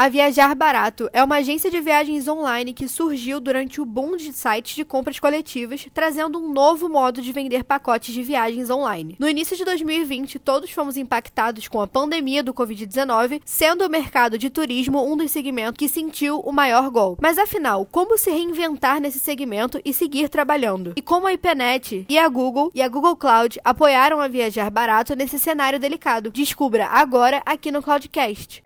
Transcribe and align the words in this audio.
A 0.00 0.08
Viajar 0.08 0.54
Barato 0.54 1.10
é 1.12 1.22
uma 1.22 1.36
agência 1.36 1.70
de 1.70 1.78
viagens 1.78 2.26
online 2.26 2.72
que 2.72 2.88
surgiu 2.88 3.38
durante 3.38 3.82
o 3.82 3.84
boom 3.84 4.16
de 4.16 4.32
sites 4.32 4.74
de 4.74 4.82
compras 4.82 5.20
coletivas, 5.20 5.86
trazendo 5.92 6.38
um 6.38 6.50
novo 6.50 6.88
modo 6.88 7.20
de 7.20 7.30
vender 7.32 7.64
pacotes 7.64 8.14
de 8.14 8.22
viagens 8.22 8.70
online. 8.70 9.14
No 9.18 9.28
início 9.28 9.54
de 9.54 9.62
2020, 9.62 10.38
todos 10.38 10.70
fomos 10.70 10.96
impactados 10.96 11.68
com 11.68 11.82
a 11.82 11.86
pandemia 11.86 12.42
do 12.42 12.54
Covid-19, 12.54 13.42
sendo 13.44 13.84
o 13.84 13.90
mercado 13.90 14.38
de 14.38 14.48
turismo 14.48 15.04
um 15.04 15.18
dos 15.18 15.30
segmentos 15.30 15.76
que 15.76 15.86
sentiu 15.86 16.40
o 16.40 16.50
maior 16.50 16.88
golpe. 16.88 17.20
Mas 17.20 17.36
afinal, 17.36 17.84
como 17.84 18.16
se 18.16 18.30
reinventar 18.30 19.02
nesse 19.02 19.20
segmento 19.20 19.82
e 19.84 19.92
seguir 19.92 20.30
trabalhando? 20.30 20.94
E 20.96 21.02
como 21.02 21.26
a 21.26 21.34
IPNET 21.34 22.06
e 22.08 22.18
a 22.18 22.26
Google 22.26 22.70
e 22.74 22.80
a 22.80 22.88
Google 22.88 23.16
Cloud 23.16 23.60
apoiaram 23.62 24.18
a 24.18 24.28
Viajar 24.28 24.70
Barato 24.70 25.14
nesse 25.14 25.38
cenário 25.38 25.78
delicado? 25.78 26.30
Descubra 26.30 26.86
agora 26.86 27.42
aqui 27.44 27.70
no 27.70 27.82
Cloudcast. 27.82 28.62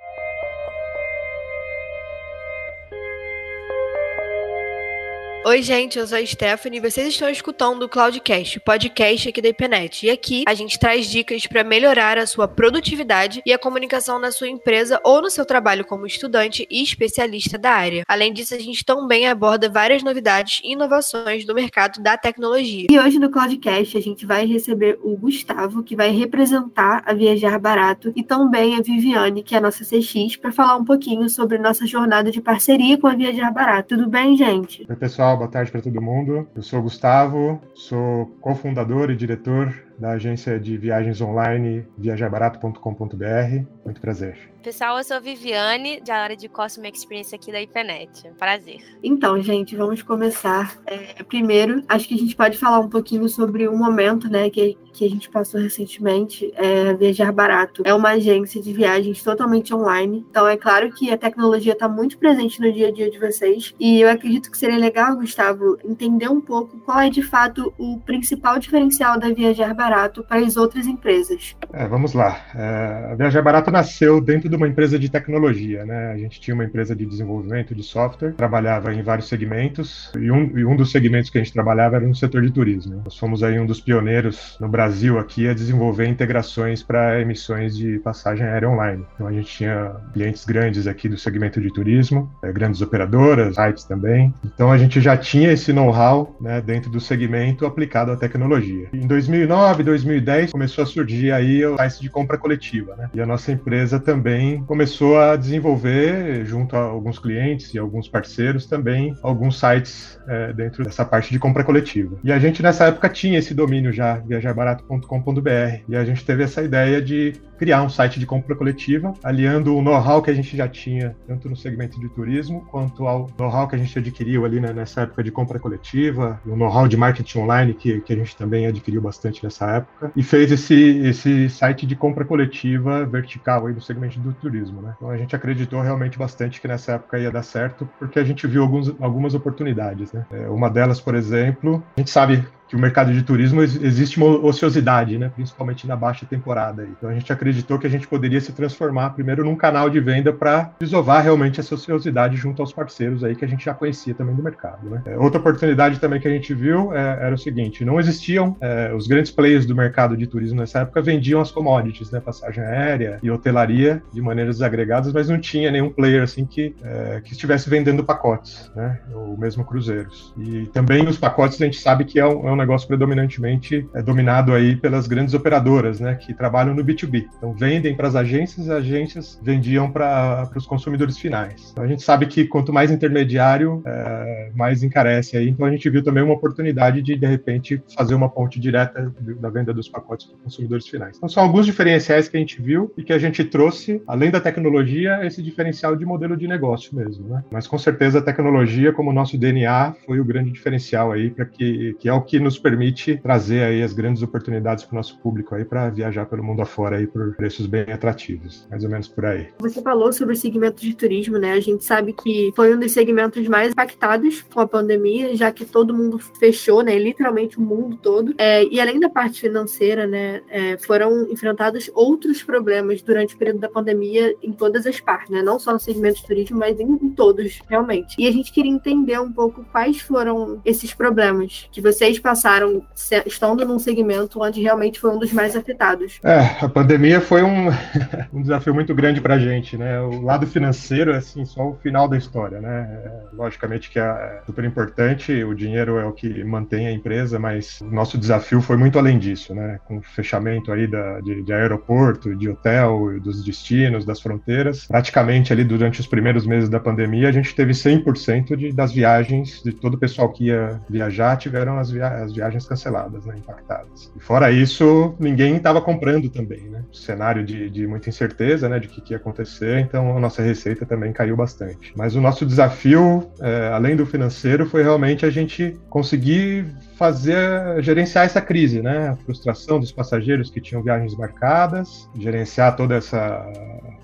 Oi, 5.46 5.60
gente, 5.60 5.98
eu 5.98 6.06
sou 6.06 6.16
a 6.16 6.24
Stephanie 6.24 6.78
e 6.78 6.80
vocês 6.80 7.08
estão 7.08 7.28
escutando 7.28 7.82
o 7.82 7.88
Cloudcast, 7.88 8.58
podcast 8.60 9.28
aqui 9.28 9.42
da 9.42 9.50
IPNET. 9.50 10.06
E 10.06 10.10
aqui 10.10 10.42
a 10.48 10.54
gente 10.54 10.78
traz 10.78 11.06
dicas 11.06 11.46
para 11.46 11.62
melhorar 11.62 12.16
a 12.16 12.26
sua 12.26 12.48
produtividade 12.48 13.42
e 13.44 13.52
a 13.52 13.58
comunicação 13.58 14.18
na 14.18 14.32
sua 14.32 14.48
empresa 14.48 14.98
ou 15.04 15.20
no 15.20 15.28
seu 15.28 15.44
trabalho 15.44 15.84
como 15.84 16.06
estudante 16.06 16.66
e 16.70 16.82
especialista 16.82 17.58
da 17.58 17.72
área. 17.72 18.04
Além 18.08 18.32
disso, 18.32 18.54
a 18.54 18.58
gente 18.58 18.86
também 18.86 19.28
aborda 19.28 19.68
várias 19.68 20.02
novidades 20.02 20.62
e 20.64 20.72
inovações 20.72 21.44
do 21.44 21.54
mercado 21.54 22.02
da 22.02 22.16
tecnologia. 22.16 22.86
E 22.90 22.98
hoje 22.98 23.18
no 23.18 23.30
Cloudcast 23.30 23.98
a 23.98 24.00
gente 24.00 24.24
vai 24.24 24.46
receber 24.46 24.98
o 25.02 25.14
Gustavo, 25.14 25.82
que 25.82 25.94
vai 25.94 26.10
representar 26.10 27.02
a 27.04 27.12
Viajar 27.12 27.58
Barato, 27.58 28.14
e 28.16 28.22
também 28.22 28.76
a 28.76 28.80
Viviane, 28.80 29.42
que 29.42 29.54
é 29.54 29.58
a 29.58 29.60
nossa 29.60 29.84
CX, 29.84 30.36
para 30.36 30.50
falar 30.50 30.76
um 30.76 30.86
pouquinho 30.86 31.28
sobre 31.28 31.58
nossa 31.58 31.86
jornada 31.86 32.30
de 32.30 32.40
parceria 32.40 32.96
com 32.96 33.06
a 33.06 33.14
Viajar 33.14 33.52
Barato. 33.52 33.94
Tudo 33.94 34.08
bem, 34.08 34.38
gente? 34.38 34.86
Oi, 34.88 34.96
pessoal 34.96 35.33
boa 35.36 35.48
tarde 35.48 35.70
para 35.70 35.82
todo 35.82 36.00
mundo. 36.00 36.48
Eu 36.54 36.62
sou 36.62 36.82
Gustavo, 36.82 37.60
sou 37.74 38.26
cofundador 38.40 39.10
e 39.10 39.16
diretor 39.16 39.74
da 39.98 40.12
agência 40.12 40.58
de 40.58 40.76
viagens 40.76 41.20
online 41.20 41.86
viajarbarato.com.br. 41.96 43.64
Muito 43.84 44.00
prazer. 44.00 44.52
Pessoal, 44.62 44.96
eu 44.96 45.04
sou 45.04 45.20
Viviane, 45.20 46.00
da 46.00 46.16
área 46.16 46.34
de 46.34 46.48
Customer 46.48 46.90
Experience 46.90 47.34
aqui 47.34 47.52
da 47.52 47.60
IPNET. 47.60 48.30
Prazer. 48.38 48.78
Então, 49.02 49.40
gente, 49.42 49.76
vamos 49.76 50.02
começar. 50.02 50.78
É, 50.86 51.22
primeiro, 51.22 51.84
acho 51.86 52.08
que 52.08 52.14
a 52.14 52.16
gente 52.16 52.34
pode 52.34 52.56
falar 52.56 52.80
um 52.80 52.88
pouquinho 52.88 53.28
sobre 53.28 53.68
um 53.68 53.76
momento 53.76 54.26
né, 54.26 54.48
que, 54.48 54.78
que 54.90 55.04
a 55.04 55.10
gente 55.10 55.28
passou 55.28 55.60
recentemente. 55.60 56.50
É, 56.56 56.94
Viajar 56.94 57.30
Barato 57.30 57.82
é 57.84 57.92
uma 57.92 58.12
agência 58.12 58.62
de 58.62 58.72
viagens 58.72 59.22
totalmente 59.22 59.74
online. 59.74 60.24
Então, 60.30 60.48
é 60.48 60.56
claro 60.56 60.90
que 60.92 61.10
a 61.10 61.18
tecnologia 61.18 61.74
está 61.74 61.86
muito 61.86 62.16
presente 62.16 62.58
no 62.58 62.72
dia 62.72 62.88
a 62.88 62.90
dia 62.90 63.10
de 63.10 63.18
vocês. 63.18 63.74
E 63.78 64.00
eu 64.00 64.08
acredito 64.08 64.50
que 64.50 64.56
seria 64.56 64.78
legal, 64.78 65.14
Gustavo, 65.16 65.76
entender 65.84 66.30
um 66.30 66.40
pouco 66.40 66.78
qual 66.78 67.00
é 67.00 67.10
de 67.10 67.22
fato 67.22 67.70
o 67.76 68.00
principal 68.00 68.58
diferencial 68.58 69.20
da 69.20 69.28
Viajar 69.28 69.74
Barato 69.74 69.83
Barato 69.84 70.24
para 70.24 70.40
as 70.40 70.56
outras 70.56 70.86
empresas? 70.86 71.54
É, 71.70 71.86
vamos 71.86 72.14
lá. 72.14 72.40
É, 72.54 73.10
a 73.12 73.14
Viajar 73.16 73.42
Barato 73.42 73.70
nasceu 73.70 74.18
dentro 74.18 74.48
de 74.48 74.56
uma 74.56 74.66
empresa 74.66 74.98
de 74.98 75.10
tecnologia. 75.10 75.84
Né? 75.84 76.12
A 76.12 76.16
gente 76.16 76.40
tinha 76.40 76.54
uma 76.54 76.64
empresa 76.64 76.96
de 76.96 77.04
desenvolvimento 77.04 77.74
de 77.74 77.82
software, 77.82 78.32
trabalhava 78.32 78.94
em 78.94 79.02
vários 79.02 79.28
segmentos, 79.28 80.10
e 80.18 80.30
um, 80.30 80.58
e 80.58 80.64
um 80.64 80.74
dos 80.74 80.90
segmentos 80.90 81.28
que 81.28 81.36
a 81.36 81.42
gente 81.42 81.52
trabalhava 81.52 81.96
era 81.96 82.06
no 82.06 82.14
setor 82.14 82.40
de 82.40 82.50
turismo. 82.50 83.02
Nós 83.04 83.18
fomos 83.18 83.42
aí 83.42 83.60
um 83.60 83.66
dos 83.66 83.78
pioneiros 83.78 84.56
no 84.58 84.68
Brasil 84.68 85.18
aqui 85.18 85.46
a 85.46 85.52
desenvolver 85.52 86.06
integrações 86.06 86.82
para 86.82 87.20
emissões 87.20 87.76
de 87.76 87.98
passagem 87.98 88.46
aérea 88.46 88.70
online. 88.70 89.04
Então 89.14 89.26
a 89.26 89.32
gente 89.32 89.54
tinha 89.54 89.96
clientes 90.14 90.46
grandes 90.46 90.86
aqui 90.86 91.10
do 91.10 91.18
segmento 91.18 91.60
de 91.60 91.70
turismo, 91.70 92.32
é, 92.42 92.50
grandes 92.50 92.80
operadoras, 92.80 93.56
sites 93.56 93.84
também. 93.84 94.32
Então 94.42 94.72
a 94.72 94.78
gente 94.78 94.98
já 94.98 95.14
tinha 95.14 95.52
esse 95.52 95.74
know-how 95.74 96.34
né, 96.40 96.62
dentro 96.62 96.90
do 96.90 97.00
segmento 97.00 97.66
aplicado 97.66 98.12
à 98.12 98.16
tecnologia. 98.16 98.88
Em 98.90 99.06
2009 99.06 99.73
2009, 99.82 100.04
2010, 100.04 100.52
começou 100.52 100.84
a 100.84 100.86
surgir 100.86 101.32
aí 101.32 101.64
o 101.64 101.76
site 101.76 102.00
de 102.00 102.10
compra 102.10 102.38
coletiva, 102.38 102.94
né? 102.96 103.10
E 103.14 103.20
a 103.20 103.26
nossa 103.26 103.52
empresa 103.52 103.98
também 103.98 104.62
começou 104.64 105.18
a 105.18 105.36
desenvolver, 105.36 106.44
junto 106.44 106.76
a 106.76 106.80
alguns 106.80 107.18
clientes 107.18 107.74
e 107.74 107.78
alguns 107.78 108.08
parceiros, 108.08 108.66
também 108.66 109.16
alguns 109.22 109.58
sites 109.58 110.18
é, 110.28 110.52
dentro 110.52 110.84
dessa 110.84 111.04
parte 111.04 111.32
de 111.32 111.38
compra 111.38 111.64
coletiva. 111.64 112.16
E 112.22 112.32
a 112.32 112.38
gente 112.38 112.62
nessa 112.62 112.86
época 112.86 113.08
tinha 113.08 113.38
esse 113.38 113.54
domínio 113.54 113.92
já, 113.92 114.16
viajarbarato.com.br, 114.16 115.82
e 115.88 115.96
a 115.96 116.04
gente 116.04 116.24
teve 116.24 116.42
essa 116.42 116.62
ideia 116.62 117.00
de 117.00 117.34
criar 117.58 117.82
um 117.82 117.88
site 117.88 118.18
de 118.18 118.26
compra 118.26 118.54
coletiva, 118.54 119.14
aliando 119.22 119.76
o 119.76 119.82
know-how 119.82 120.22
que 120.22 120.30
a 120.30 120.34
gente 120.34 120.56
já 120.56 120.68
tinha, 120.68 121.16
tanto 121.26 121.48
no 121.48 121.56
segmento 121.56 121.98
de 122.00 122.08
turismo, 122.08 122.66
quanto 122.70 123.06
ao 123.06 123.30
know-how 123.38 123.68
que 123.68 123.76
a 123.76 123.78
gente 123.78 123.98
adquiriu 123.98 124.44
ali 124.44 124.60
né, 124.60 124.72
nessa 124.72 125.02
época 125.02 125.22
de 125.22 125.30
compra 125.30 125.58
coletiva, 125.58 126.40
o 126.44 126.56
know-how 126.56 126.88
de 126.88 126.96
marketing 126.96 127.38
online 127.38 127.74
que, 127.74 128.00
que 128.00 128.12
a 128.12 128.16
gente 128.16 128.36
também 128.36 128.66
adquiriu 128.66 129.00
bastante 129.00 129.42
nessa 129.42 129.63
época, 129.70 130.12
e 130.14 130.22
fez 130.22 130.50
esse, 130.52 130.74
esse 130.74 131.48
site 131.48 131.86
de 131.86 131.96
compra 131.96 132.24
coletiva 132.24 133.04
vertical 133.04 133.66
aí 133.66 133.74
no 133.74 133.80
segmento 133.80 134.18
do 134.18 134.32
turismo. 134.32 134.80
Né? 134.82 134.94
Então 134.96 135.10
a 135.10 135.16
gente 135.16 135.34
acreditou 135.34 135.80
realmente 135.80 136.18
bastante 136.18 136.60
que 136.60 136.68
nessa 136.68 136.92
época 136.92 137.18
ia 137.18 137.30
dar 137.30 137.42
certo, 137.42 137.88
porque 137.98 138.18
a 138.18 138.24
gente 138.24 138.46
viu 138.46 138.62
alguns, 138.62 138.94
algumas 139.00 139.34
oportunidades. 139.34 140.12
Né? 140.12 140.24
É, 140.30 140.48
uma 140.48 140.70
delas, 140.70 141.00
por 141.00 141.14
exemplo, 141.14 141.82
a 141.96 142.00
gente 142.00 142.10
sabe 142.10 142.44
que 142.74 142.76
o 142.76 142.80
mercado 142.80 143.12
de 143.12 143.22
turismo 143.22 143.62
existe 143.62 144.18
uma 144.18 144.26
ociosidade, 144.44 145.16
né, 145.16 145.30
principalmente 145.32 145.86
na 145.86 145.94
baixa 145.94 146.26
temporada. 146.26 146.84
Então 146.90 147.08
a 147.08 147.14
gente 147.14 147.32
acreditou 147.32 147.78
que 147.78 147.86
a 147.86 147.90
gente 147.90 148.08
poderia 148.08 148.40
se 148.40 148.52
transformar 148.52 149.10
primeiro 149.10 149.44
num 149.44 149.54
canal 149.54 149.88
de 149.88 150.00
venda 150.00 150.32
para 150.32 150.72
desovar 150.80 151.22
realmente 151.22 151.60
essa 151.60 151.76
ociosidade 151.76 152.36
junto 152.36 152.60
aos 152.60 152.72
parceiros 152.72 153.22
aí 153.22 153.36
que 153.36 153.44
a 153.44 153.48
gente 153.48 153.64
já 153.64 153.72
conhecia 153.72 154.12
também 154.12 154.34
do 154.34 154.42
mercado. 154.42 154.90
Né? 154.90 155.02
É, 155.06 155.16
outra 155.16 155.38
oportunidade 155.38 156.00
também 156.00 156.20
que 156.20 156.26
a 156.26 156.30
gente 156.30 156.52
viu 156.52 156.92
é, 156.92 157.26
era 157.26 157.34
o 157.34 157.38
seguinte: 157.38 157.84
não 157.84 158.00
existiam 158.00 158.56
é, 158.60 158.92
os 158.92 159.06
grandes 159.06 159.30
players 159.30 159.64
do 159.66 159.74
mercado 159.74 160.16
de 160.16 160.26
turismo 160.26 160.58
nessa 160.58 160.80
época 160.80 161.00
vendiam 161.00 161.40
as 161.40 161.52
commodities, 161.52 162.10
né, 162.10 162.18
passagem 162.18 162.64
aérea 162.64 163.20
e 163.22 163.30
hotelaria 163.30 164.02
de 164.12 164.20
maneiras 164.20 164.56
desagregadas, 164.56 165.12
mas 165.12 165.28
não 165.28 165.38
tinha 165.38 165.70
nenhum 165.70 165.90
player 165.90 166.24
assim 166.24 166.44
que 166.44 166.74
é, 166.82 167.20
que 167.22 167.32
estivesse 167.32 167.70
vendendo 167.70 168.02
pacotes, 168.02 168.72
né, 168.74 168.98
ou 169.12 169.38
mesmo 169.38 169.64
cruzeiros. 169.64 170.34
E 170.36 170.66
também 170.68 171.06
os 171.06 171.18
pacotes 171.18 171.60
a 171.62 171.64
gente 171.64 171.78
sabe 171.78 172.04
que 172.04 172.18
é 172.18 172.26
um, 172.26 172.48
é 172.48 172.52
um 172.52 172.63
negócio 172.64 172.88
predominantemente 172.88 173.86
é, 173.94 174.02
dominado 174.02 174.52
aí 174.52 174.76
pelas 174.76 175.06
grandes 175.06 175.34
operadoras, 175.34 176.00
né, 176.00 176.14
que 176.14 176.34
trabalham 176.34 176.74
no 176.74 176.84
B2B. 176.84 177.26
Então 177.36 177.52
vendem 177.52 177.94
para 177.94 178.08
as 178.08 178.16
agências, 178.16 178.68
as 178.68 178.76
agências 178.78 179.38
vendiam 179.42 179.90
para 179.90 180.50
os 180.56 180.66
consumidores 180.66 181.18
finais. 181.18 181.70
Então, 181.72 181.84
a 181.84 181.86
gente 181.86 182.02
sabe 182.02 182.26
que 182.26 182.44
quanto 182.46 182.72
mais 182.72 182.90
intermediário, 182.90 183.82
é, 183.86 184.50
mais 184.54 184.82
encarece 184.82 185.36
aí. 185.36 185.48
Então 185.48 185.66
a 185.66 185.70
gente 185.70 185.88
viu 185.88 186.02
também 186.02 186.22
uma 186.22 186.34
oportunidade 186.34 187.02
de 187.02 187.16
de 187.16 187.26
repente 187.26 187.82
fazer 187.96 188.14
uma 188.14 188.28
ponte 188.28 188.58
direta 188.58 189.12
da 189.40 189.50
venda 189.50 189.72
dos 189.72 189.88
pacotes 189.88 190.26
para 190.26 190.36
consumidores 190.38 190.88
finais. 190.88 191.16
Então 191.16 191.28
são 191.28 191.42
alguns 191.42 191.66
diferenciais 191.66 192.28
que 192.28 192.36
a 192.36 192.40
gente 192.40 192.60
viu 192.60 192.92
e 192.96 193.02
que 193.02 193.12
a 193.12 193.18
gente 193.18 193.44
trouxe, 193.44 194.02
além 194.06 194.30
da 194.30 194.40
tecnologia, 194.40 195.24
esse 195.24 195.42
diferencial 195.42 195.96
de 195.96 196.04
modelo 196.04 196.36
de 196.36 196.48
negócio 196.48 196.94
mesmo, 196.94 197.28
né? 197.28 197.44
Mas 197.50 197.66
com 197.66 197.78
certeza 197.78 198.18
a 198.18 198.22
tecnologia, 198.22 198.92
como 198.92 199.12
nosso 199.12 199.38
DNA, 199.38 199.94
foi 200.06 200.20
o 200.20 200.24
grande 200.24 200.50
diferencial 200.50 201.12
aí 201.12 201.30
para 201.30 201.44
que 201.44 201.94
que 201.98 202.08
é 202.08 202.12
o 202.12 202.22
que 202.22 202.38
nos 202.44 202.58
permite 202.58 203.16
trazer 203.16 203.62
aí 203.62 203.82
as 203.82 203.92
grandes 203.92 204.22
oportunidades 204.22 204.84
para 204.84 204.94
o 204.94 204.96
nosso 204.96 205.18
público 205.18 205.54
aí 205.54 205.64
para 205.64 205.90
viajar 205.90 206.26
pelo 206.26 206.44
mundo 206.44 206.62
afora 206.62 206.98
aí 206.98 207.06
por 207.06 207.34
preços 207.34 207.66
bem 207.66 207.90
atrativos, 207.92 208.66
mais 208.70 208.84
ou 208.84 208.90
menos 208.90 209.08
por 209.08 209.24
aí. 209.24 209.48
Você 209.58 209.82
falou 209.82 210.12
sobre 210.12 210.34
o 210.34 210.36
segmento 210.36 210.80
de 210.80 210.94
turismo, 210.94 211.38
né? 211.38 211.52
A 211.52 211.60
gente 211.60 211.84
sabe 211.84 212.12
que 212.12 212.52
foi 212.54 212.74
um 212.74 212.78
dos 212.78 212.92
segmentos 212.92 213.48
mais 213.48 213.72
impactados 213.72 214.42
com 214.42 214.60
a 214.60 214.66
pandemia, 214.66 215.34
já 215.34 215.50
que 215.50 215.64
todo 215.64 215.94
mundo 215.94 216.18
fechou, 216.38 216.82
né? 216.82 216.98
Literalmente 216.98 217.58
o 217.58 217.62
mundo 217.62 217.96
todo. 217.96 218.34
É, 218.38 218.64
e 218.64 218.80
além 218.80 219.00
da 219.00 219.08
parte 219.08 219.40
financeira, 219.40 220.06
né? 220.06 220.42
É, 220.48 220.76
foram 220.78 221.30
enfrentados 221.30 221.90
outros 221.94 222.42
problemas 222.42 223.02
durante 223.02 223.34
o 223.34 223.38
período 223.38 223.60
da 223.60 223.68
pandemia 223.68 224.34
em 224.42 224.52
todas 224.52 224.86
as 224.86 225.00
partes, 225.00 225.30
né? 225.30 225.42
Não 225.42 225.58
só 225.58 225.72
no 225.72 225.80
segmento 225.80 226.20
de 226.20 226.26
turismo, 226.26 226.58
mas 226.58 226.78
em, 226.78 226.94
todos, 227.10 227.60
realmente. 227.68 228.16
E 228.18 228.26
a 228.26 228.30
gente 228.30 228.52
queria 228.52 228.70
entender 228.70 229.18
um 229.20 229.32
pouco 229.32 229.64
quais 229.72 230.00
foram 230.00 230.60
esses 230.64 230.92
problemas 230.92 231.68
que 231.72 231.80
vocês 231.80 232.18
passaram 232.18 232.33
passaram 232.34 232.82
estando 233.24 233.64
num 233.64 233.78
segmento 233.78 234.42
onde 234.42 234.60
realmente 234.60 234.98
foi 234.98 235.10
um 235.10 235.18
dos 235.18 235.32
mais 235.32 235.54
afetados? 235.54 236.18
É, 236.24 236.40
a 236.60 236.68
pandemia 236.68 237.20
foi 237.20 237.42
um, 237.42 237.68
um 238.34 238.42
desafio 238.42 238.74
muito 238.74 238.92
grande 238.92 239.20
para 239.20 239.34
a 239.34 239.38
gente, 239.38 239.76
né? 239.76 240.00
O 240.00 240.20
lado 240.20 240.44
financeiro 240.46 241.12
é 241.12 241.18
assim 241.18 241.44
só 241.44 241.68
o 241.68 241.76
final 241.76 242.08
da 242.08 242.18
história, 242.18 242.60
né? 242.60 243.02
É, 243.04 243.36
logicamente 243.36 243.88
que 243.88 244.00
é 244.00 244.42
super 244.44 244.64
importante, 244.64 245.44
o 245.44 245.54
dinheiro 245.54 245.98
é 245.98 246.04
o 246.04 246.12
que 246.12 246.42
mantém 246.42 246.88
a 246.88 246.92
empresa, 246.92 247.38
mas 247.38 247.80
o 247.80 247.90
nosso 247.90 248.18
desafio 248.18 248.60
foi 248.60 248.76
muito 248.76 248.98
além 248.98 249.16
disso, 249.16 249.54
né? 249.54 249.78
Com 249.84 249.98
o 249.98 250.02
fechamento 250.02 250.72
aí 250.72 250.88
da, 250.88 251.20
de, 251.20 251.42
de 251.42 251.52
aeroporto, 251.52 252.34
de 252.34 252.48
hotel, 252.48 253.20
dos 253.20 253.44
destinos, 253.44 254.04
das 254.04 254.20
fronteiras, 254.20 254.86
praticamente 254.86 255.52
ali 255.52 255.62
durante 255.62 256.00
os 256.00 256.06
primeiros 256.06 256.44
meses 256.46 256.68
da 256.68 256.80
pandemia 256.80 257.28
a 257.28 257.32
gente 257.32 257.54
teve 257.54 257.72
100% 257.72 258.56
de, 258.56 258.72
das 258.72 258.92
viagens 258.92 259.62
de 259.62 259.72
todo 259.72 259.94
o 259.94 259.98
pessoal 259.98 260.28
que 260.32 260.46
ia 260.46 260.80
viajar 260.90 261.36
tiveram 261.36 261.78
as, 261.78 261.90
via 261.90 262.23
as 262.24 262.32
viagens 262.32 262.66
canceladas, 262.66 263.24
né, 263.24 263.34
impactadas. 263.38 264.12
E 264.16 264.20
fora 264.20 264.50
isso, 264.50 265.14
ninguém 265.18 265.56
estava 265.56 265.80
comprando 265.80 266.28
também, 266.28 266.62
né? 266.62 266.82
Cenário 266.92 267.44
de, 267.44 267.70
de 267.70 267.86
muita 267.86 268.08
incerteza, 268.08 268.68
né, 268.68 268.78
de 268.78 268.88
o 268.88 268.90
que, 268.90 269.00
que, 269.00 269.12
ia 269.12 269.16
acontecer, 269.16 269.80
então 269.80 270.16
a 270.16 270.20
nossa 270.20 270.42
receita 270.42 270.86
também 270.86 271.12
caiu 271.12 271.36
bastante. 271.36 271.92
Mas 271.96 272.16
o 272.16 272.20
nosso 272.20 272.44
desafio, 272.44 273.28
é, 273.40 273.68
além 273.68 273.96
do 273.96 274.06
financeiro, 274.06 274.66
foi 274.66 274.82
realmente 274.82 275.24
a 275.24 275.30
gente 275.30 275.78
conseguir 275.88 276.66
fazer 276.96 277.82
gerenciar 277.82 278.24
essa 278.24 278.40
crise, 278.40 278.80
né? 278.80 279.08
A 279.08 279.16
frustração 279.16 279.78
dos 279.78 279.92
passageiros 279.92 280.50
que 280.50 280.60
tinham 280.60 280.82
viagens 280.82 281.16
marcadas, 281.16 282.08
gerenciar 282.16 282.76
toda 282.76 282.94
essa 282.94 283.44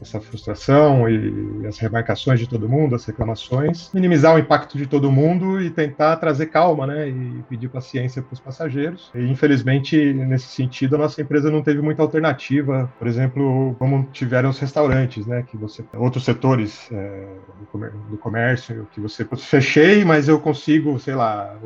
essa 0.00 0.20
frustração 0.20 1.08
e 1.08 1.66
as 1.66 1.78
remarcações 1.78 2.40
de 2.40 2.48
todo 2.48 2.68
mundo, 2.68 2.94
as 2.94 3.04
reclamações, 3.04 3.90
minimizar 3.92 4.34
o 4.34 4.38
impacto 4.38 4.76
de 4.78 4.86
todo 4.86 5.10
mundo 5.10 5.60
e 5.60 5.70
tentar 5.70 6.16
trazer 6.16 6.46
calma, 6.46 6.86
né? 6.86 7.08
E 7.08 7.42
pedir 7.48 7.68
paciência 7.68 8.22
para 8.22 8.34
os 8.34 8.40
passageiros. 8.40 9.10
E 9.14 9.20
infelizmente 9.26 10.12
nesse 10.12 10.48
sentido 10.48 10.96
a 10.96 10.98
nossa 10.98 11.20
empresa 11.20 11.50
não 11.50 11.62
teve 11.62 11.80
muita 11.80 12.02
alternativa, 12.02 12.90
por 12.98 13.06
exemplo, 13.06 13.74
como 13.78 14.08
tiveram 14.12 14.50
os 14.50 14.58
restaurantes, 14.58 15.26
né? 15.26 15.42
Que 15.42 15.56
você 15.56 15.84
outros 15.94 16.24
setores 16.24 16.88
é, 16.92 17.26
do 18.10 18.16
comércio 18.18 18.88
que 18.92 19.00
você 19.00 19.26
fechei, 19.36 20.04
mas 20.04 20.28
eu 20.28 20.40
consigo, 20.40 20.98
sei 20.98 21.14
lá, 21.14 21.56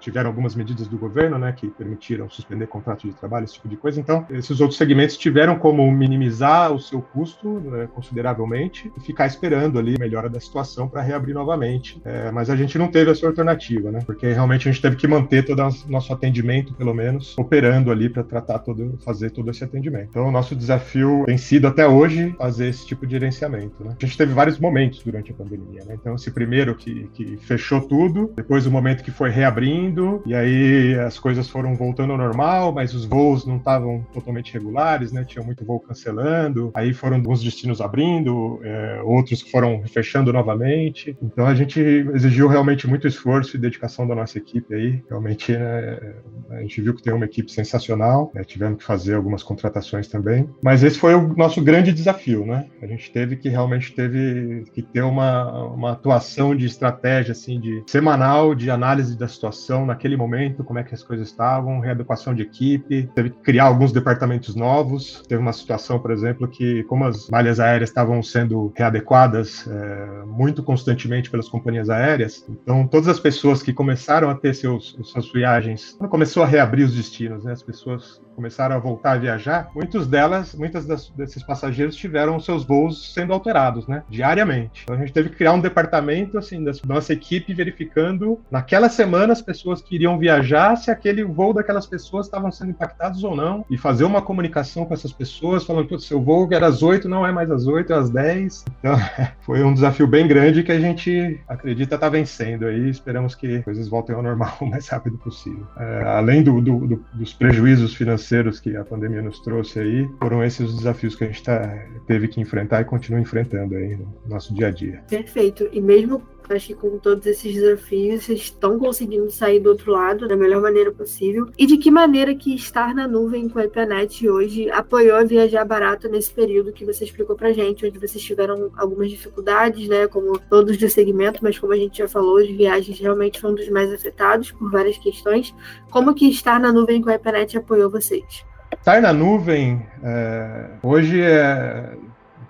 tiveram 0.00 0.28
algumas 0.28 0.54
medidas 0.54 0.88
do 0.88 0.98
governo, 0.98 1.38
né, 1.38 1.52
que 1.52 1.68
permitiram 1.68 2.28
suspender 2.28 2.66
contratos 2.66 3.10
de 3.10 3.16
trabalho, 3.16 3.44
esse 3.44 3.54
tipo 3.54 3.68
de 3.68 3.76
coisa. 3.76 4.00
Então, 4.00 4.26
esses 4.30 4.60
outros 4.60 4.78
segmentos 4.78 5.16
tiveram 5.16 5.58
como 5.58 5.90
minimizar 5.90 6.72
o 6.72 6.80
seu 6.80 7.00
custo 7.00 7.60
né, 7.76 7.88
consideravelmente 7.94 8.92
e 8.96 9.00
ficar 9.00 9.26
esperando 9.26 9.78
ali 9.78 9.94
a 9.96 9.98
melhora 9.98 10.28
da 10.28 10.40
situação 10.40 10.88
para 10.88 11.02
reabrir 11.02 11.34
novamente. 11.34 12.00
É, 12.04 12.30
mas 12.30 12.50
a 12.50 12.56
gente 12.56 12.78
não 12.78 12.88
teve 12.88 13.10
essa 13.10 13.26
alternativa, 13.26 13.90
né, 13.90 14.00
porque 14.04 14.32
realmente 14.32 14.68
a 14.68 14.72
gente 14.72 14.82
teve 14.82 14.96
que 14.96 15.06
manter 15.06 15.44
todo 15.44 15.62
o 15.62 15.90
nosso 15.90 16.12
atendimento, 16.12 16.74
pelo 16.74 16.94
menos, 16.94 17.36
operando 17.38 17.90
ali 17.90 18.08
para 18.08 18.22
tratar 18.22 18.58
todo, 18.60 18.98
fazer 19.04 19.30
todo 19.30 19.50
esse 19.50 19.64
atendimento. 19.64 20.08
Então, 20.10 20.28
o 20.28 20.30
nosso 20.30 20.54
desafio 20.54 21.24
tem 21.26 21.38
sido 21.38 21.66
até 21.66 21.86
hoje 21.86 22.34
fazer 22.38 22.68
esse 22.68 22.86
tipo 22.86 23.06
de 23.06 23.12
gerenciamento. 23.12 23.84
Né? 23.84 23.94
A 24.00 24.04
gente 24.04 24.16
teve 24.16 24.32
vários 24.32 24.58
momentos 24.58 25.02
durante 25.02 25.30
a 25.30 25.34
pandemia, 25.34 25.84
né? 25.84 25.96
Então, 26.00 26.14
esse 26.14 26.30
primeiro 26.30 26.74
que, 26.74 27.08
que 27.14 27.36
fechou 27.38 27.80
tudo, 27.80 28.32
depois 28.36 28.66
o 28.66 28.70
momento 28.70 29.02
que 29.02 29.10
foi 29.10 29.30
reabrindo, 29.30 30.22
e 30.26 30.34
aí 30.34 30.94
as 30.98 31.18
coisas 31.18 31.48
foram 31.48 31.74
voltando 31.74 32.12
ao 32.12 32.18
normal, 32.18 32.72
mas 32.72 32.94
os 32.94 33.04
voos 33.04 33.46
não 33.46 33.56
estavam 33.56 34.04
totalmente 34.12 34.52
regulares, 34.52 35.12
né? 35.12 35.24
Tinha 35.24 35.44
muito 35.44 35.64
voo 35.64 35.80
cancelando. 35.80 36.70
Aí 36.74 36.92
foram 36.92 37.16
alguns 37.16 37.42
destinos 37.42 37.65
abrindo, 37.80 38.60
é, 38.62 39.00
outros 39.02 39.40
foram 39.42 39.82
fechando 39.86 40.32
novamente. 40.32 41.16
Então 41.22 41.46
a 41.46 41.54
gente 41.54 41.80
exigiu 41.80 42.48
realmente 42.48 42.86
muito 42.86 43.06
esforço 43.06 43.56
e 43.56 43.60
dedicação 43.60 44.06
da 44.06 44.14
nossa 44.14 44.38
equipe 44.38 44.74
aí. 44.74 45.02
Realmente 45.08 45.52
né, 45.52 46.14
a 46.50 46.60
gente 46.60 46.80
viu 46.80 46.94
que 46.94 47.02
tem 47.02 47.12
uma 47.12 47.24
equipe 47.24 47.50
sensacional. 47.50 48.30
Né? 48.34 48.44
Tivemos 48.44 48.78
que 48.78 48.84
fazer 48.84 49.14
algumas 49.14 49.42
contratações 49.42 50.08
também. 50.08 50.48
Mas 50.62 50.82
esse 50.82 50.98
foi 50.98 51.14
o 51.14 51.34
nosso 51.34 51.62
grande 51.62 51.92
desafio, 51.92 52.44
né? 52.46 52.66
A 52.82 52.86
gente 52.86 53.10
teve 53.10 53.36
que 53.36 53.48
realmente 53.48 53.94
teve 53.94 54.64
que 54.72 54.82
ter 54.82 55.02
uma, 55.02 55.64
uma 55.64 55.92
atuação 55.92 56.54
de 56.54 56.66
estratégia 56.66 57.32
assim 57.32 57.60
de 57.60 57.82
semanal 57.86 58.54
de 58.54 58.70
análise 58.70 59.16
da 59.16 59.28
situação 59.28 59.86
naquele 59.86 60.16
momento 60.16 60.64
como 60.64 60.78
é 60.78 60.84
que 60.84 60.94
as 60.94 61.02
coisas 61.02 61.28
estavam, 61.28 61.80
readequação 61.80 62.34
de 62.34 62.42
equipe, 62.42 63.08
teve 63.14 63.30
que 63.30 63.38
criar 63.38 63.64
alguns 63.64 63.92
departamentos 63.92 64.54
novos. 64.54 65.22
Teve 65.28 65.40
uma 65.40 65.52
situação, 65.52 65.98
por 65.98 66.10
exemplo, 66.10 66.48
que 66.48 66.82
como 66.84 67.04
as 67.04 67.28
malhas 67.30 67.55
aéreas 67.60 67.90
estavam 67.90 68.22
sendo 68.22 68.72
readequadas 68.76 69.66
é, 69.68 70.24
muito 70.26 70.62
constantemente 70.62 71.30
pelas 71.30 71.48
companhias 71.48 71.90
aéreas, 71.90 72.44
então 72.48 72.86
todas 72.86 73.08
as 73.08 73.20
pessoas 73.20 73.62
que 73.62 73.72
começaram 73.72 74.28
a 74.30 74.34
ter 74.34 74.54
seus, 74.54 74.96
suas 75.02 75.30
viagens, 75.32 75.96
começou 76.10 76.42
a 76.42 76.46
reabrir 76.46 76.84
os 76.84 76.94
destinos, 76.94 77.44
né, 77.44 77.52
as 77.52 77.62
pessoas 77.62 78.20
começaram 78.34 78.76
a 78.76 78.78
voltar 78.78 79.12
a 79.12 79.16
viajar, 79.16 79.70
muitas 79.74 80.06
delas, 80.06 80.54
muitas 80.54 80.86
das, 80.86 81.08
desses 81.10 81.42
passageiros 81.42 81.96
tiveram 81.96 82.38
seus 82.38 82.64
voos 82.64 83.14
sendo 83.14 83.32
alterados, 83.32 83.86
né, 83.86 84.02
diariamente. 84.10 84.82
Então 84.84 84.94
a 84.94 84.98
gente 84.98 85.12
teve 85.12 85.30
que 85.30 85.36
criar 85.36 85.54
um 85.54 85.60
departamento 85.60 86.36
assim 86.36 86.62
da 86.62 86.72
nossa 86.86 87.12
equipe 87.12 87.54
verificando 87.54 88.38
naquela 88.50 88.88
semana 88.88 89.32
as 89.32 89.40
pessoas 89.40 89.80
que 89.80 89.94
iriam 89.94 90.18
viajar 90.18 90.76
se 90.76 90.90
aquele 90.90 91.24
voo 91.24 91.54
daquelas 91.54 91.86
pessoas 91.86 92.26
estavam 92.26 92.52
sendo 92.52 92.70
impactados 92.70 93.24
ou 93.24 93.34
não 93.34 93.64
e 93.70 93.78
fazer 93.78 94.04
uma 94.04 94.20
comunicação 94.20 94.84
com 94.84 94.92
essas 94.92 95.12
pessoas 95.12 95.64
falando 95.64 95.88
que 95.88 95.98
seu 95.98 96.20
voo 96.20 96.46
era 96.50 96.66
às 96.66 96.82
8 96.82 97.08
não 97.08 97.26
é 97.26 97.32
mais 97.32 97.45
às 97.50 97.66
8, 97.66 97.92
é 97.92 97.96
às 97.96 98.10
10. 98.10 98.64
Então 98.78 98.96
foi 99.40 99.62
um 99.62 99.72
desafio 99.72 100.06
bem 100.06 100.26
grande 100.26 100.62
que 100.62 100.72
a 100.72 100.80
gente 100.80 101.40
acredita 101.48 101.96
estar 101.96 102.06
tá 102.06 102.08
vencendo 102.08 102.66
aí. 102.66 102.88
Esperamos 102.88 103.34
que 103.34 103.62
coisas 103.62 103.88
voltem 103.88 104.14
ao 104.14 104.22
normal 104.22 104.56
o 104.60 104.66
mais 104.66 104.88
rápido 104.88 105.18
possível. 105.18 105.66
É, 105.78 106.04
além 106.04 106.42
do, 106.42 106.60
do, 106.60 106.86
do, 106.86 107.04
dos 107.14 107.32
prejuízos 107.32 107.94
financeiros 107.94 108.60
que 108.60 108.76
a 108.76 108.84
pandemia 108.84 109.22
nos 109.22 109.40
trouxe 109.40 109.80
aí, 109.80 110.08
foram 110.20 110.42
esses 110.42 110.66
os 110.66 110.76
desafios 110.76 111.14
que 111.14 111.24
a 111.24 111.26
gente 111.26 111.42
tá, 111.42 111.78
teve 112.06 112.28
que 112.28 112.40
enfrentar 112.40 112.80
e 112.80 112.84
continua 112.84 113.20
enfrentando 113.20 113.74
aí 113.74 113.96
no 113.96 114.12
nosso 114.26 114.52
dia 114.54 114.68
a 114.68 114.70
dia. 114.70 115.02
Perfeito. 115.08 115.68
E 115.72 115.80
mesmo 115.80 116.22
Acho 116.48 116.68
que 116.68 116.74
com 116.74 116.98
todos 116.98 117.26
esses 117.26 117.54
desafios, 117.54 118.24
vocês 118.24 118.40
estão 118.40 118.78
conseguindo 118.78 119.30
sair 119.30 119.58
do 119.58 119.70
outro 119.70 119.90
lado 119.90 120.28
da 120.28 120.36
melhor 120.36 120.62
maneira 120.62 120.92
possível. 120.92 121.48
E 121.58 121.66
de 121.66 121.76
que 121.76 121.90
maneira 121.90 122.34
que 122.34 122.54
estar 122.54 122.94
na 122.94 123.08
nuvem 123.08 123.48
com 123.48 123.58
a 123.58 123.64
IPNET 123.64 124.28
hoje 124.28 124.70
apoiou 124.70 125.16
a 125.16 125.24
viajar 125.24 125.64
barato 125.64 126.08
nesse 126.08 126.32
período 126.32 126.72
que 126.72 126.84
você 126.84 127.04
explicou 127.04 127.34
pra 127.34 127.52
gente, 127.52 127.84
onde 127.84 127.98
vocês 127.98 128.22
tiveram 128.22 128.70
algumas 128.76 129.10
dificuldades, 129.10 129.88
né? 129.88 130.06
Como 130.06 130.38
todos 130.38 130.76
do 130.76 130.88
segmento, 130.88 131.40
mas 131.42 131.58
como 131.58 131.72
a 131.72 131.76
gente 131.76 131.98
já 131.98 132.08
falou, 132.08 132.38
as 132.38 132.48
viagens 132.48 132.98
realmente 132.98 133.40
foram 133.40 133.54
dos 133.54 133.68
mais 133.68 133.92
afetados 133.92 134.52
por 134.52 134.70
várias 134.70 134.96
questões. 134.98 135.54
Como 135.90 136.14
que 136.14 136.28
estar 136.28 136.60
na 136.60 136.72
nuvem 136.72 137.02
com 137.02 137.10
a 137.10 137.14
IPNET 137.14 137.58
apoiou 137.58 137.90
vocês? 137.90 138.44
Estar 138.72 139.00
na 139.00 139.12
nuvem 139.12 139.84
é, 140.02 140.70
hoje 140.82 141.20
é, 141.20 141.92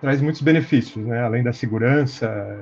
traz 0.01 0.21
muitos 0.21 0.43
benefícios, 0.43 1.05
né? 1.05 1.23
Além 1.23 1.43
da 1.43 1.53
segurança 1.53 2.61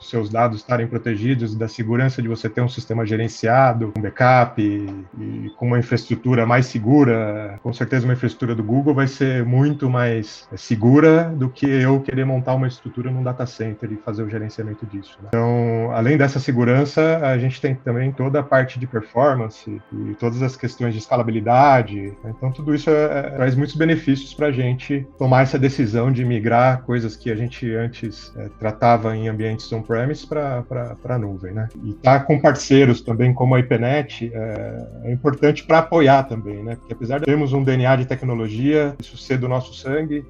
seus 0.00 0.28
dados 0.28 0.58
estarem 0.58 0.86
protegidos, 0.86 1.54
da 1.54 1.68
segurança 1.68 2.22
de 2.22 2.28
você 2.28 2.48
ter 2.48 2.60
um 2.60 2.68
sistema 2.68 3.04
gerenciado, 3.04 3.92
um 3.96 4.00
backup 4.00 4.60
e, 4.60 5.04
e, 5.20 5.50
com 5.56 5.66
uma 5.66 5.78
infraestrutura 5.78 6.46
mais 6.46 6.66
segura. 6.66 7.58
Com 7.62 7.72
certeza, 7.72 8.04
uma 8.04 8.12
infraestrutura 8.12 8.54
do 8.54 8.62
Google 8.62 8.94
vai 8.94 9.06
ser 9.06 9.44
muito 9.44 9.88
mais 9.90 10.48
segura 10.56 11.24
do 11.24 11.48
que 11.48 11.66
eu 11.66 12.00
querer 12.00 12.24
montar 12.24 12.54
uma 12.54 12.68
estrutura 12.68 13.10
num 13.10 13.22
data 13.22 13.46
center 13.46 13.92
e 13.92 13.96
fazer 13.96 14.22
o 14.22 14.28
gerenciamento 14.28 14.86
disso. 14.86 15.18
Né? 15.20 15.28
Então, 15.28 15.90
além 15.92 16.16
dessa 16.16 16.38
segurança, 16.38 17.18
a 17.22 17.38
gente 17.38 17.60
tem 17.60 17.74
também 17.74 18.12
toda 18.12 18.40
a 18.40 18.42
parte 18.42 18.78
de 18.78 18.86
performance 18.86 19.80
e 19.92 20.14
todas 20.14 20.42
as 20.42 20.56
questões 20.56 20.92
de 20.92 21.00
escalabilidade. 21.00 22.12
Né? 22.22 22.34
Então, 22.36 22.52
tudo 22.52 22.74
isso 22.74 22.90
é, 22.90 23.04
é, 23.04 23.22
traz 23.30 23.54
muitos 23.54 23.76
benefícios 23.76 24.34
para 24.34 24.48
a 24.48 24.52
gente 24.52 25.06
tomar 25.18 25.42
essa 25.42 25.58
decisão 25.58 26.12
de 26.12 26.24
migrar 26.24 26.82
coisas 26.82 27.16
que 27.16 27.30
a 27.30 27.34
gente 27.34 27.74
antes 27.74 28.32
é, 28.36 28.48
tratava 28.58 29.16
em 29.16 29.28
ambientes 29.28 29.72
on 29.72 29.82
on-premise 29.88 30.26
para 30.26 30.96
a 31.08 31.18
nuvem, 31.18 31.52
né? 31.52 31.68
E 31.82 31.90
estar 31.90 32.20
tá 32.20 32.24
com 32.24 32.40
parceiros 32.40 33.00
também 33.00 33.32
como 33.32 33.54
a 33.54 33.60
IPNET 33.60 34.30
é, 34.32 34.86
é 35.04 35.12
importante 35.12 35.64
para 35.64 35.78
apoiar 35.78 36.24
também, 36.24 36.62
né? 36.62 36.76
Porque 36.76 36.92
apesar 36.92 37.18
de 37.18 37.24
termos 37.24 37.52
um 37.52 37.64
DNA 37.64 37.96
de 37.96 38.06
tecnologia, 38.06 38.94
isso 39.00 39.16
ser 39.16 39.38
do 39.38 39.48
nosso 39.48 39.74
sangue, 39.74 40.24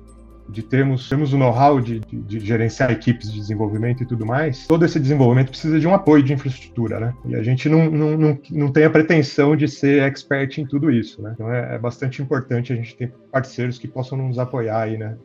de 0.48 0.62
termos, 0.62 1.08
termos 1.08 1.32
o 1.32 1.38
know-how 1.38 1.80
de, 1.80 2.00
de, 2.00 2.16
de, 2.16 2.40
gerenciar 2.40 2.90
equipes 2.90 3.30
de 3.30 3.38
desenvolvimento 3.38 4.02
e 4.02 4.06
tudo 4.06 4.24
mais, 4.24 4.66
todo 4.66 4.84
esse 4.84 4.98
desenvolvimento 4.98 5.50
precisa 5.50 5.78
de 5.78 5.86
um 5.86 5.94
apoio 5.94 6.22
de 6.22 6.32
infraestrutura, 6.32 6.98
né? 6.98 7.14
E 7.26 7.36
a 7.36 7.42
gente 7.42 7.68
não, 7.68 7.90
não, 7.90 8.16
não, 8.16 8.38
não 8.50 8.72
tem 8.72 8.84
a 8.84 8.90
pretensão 8.90 9.54
de 9.54 9.68
ser 9.68 10.02
expert 10.02 10.58
em 10.58 10.66
tudo 10.66 10.90
isso, 10.90 11.20
né? 11.20 11.32
Então 11.34 11.52
é, 11.52 11.74
é 11.74 11.78
bastante 11.78 12.22
importante 12.22 12.72
a 12.72 12.76
gente 12.76 12.96
ter 12.96 13.12
parceiros 13.30 13.78
que 13.78 13.86
possam 13.86 14.16
nos 14.16 14.38
apoiar 14.38 14.80
aí, 14.80 14.96
né? 14.96 15.16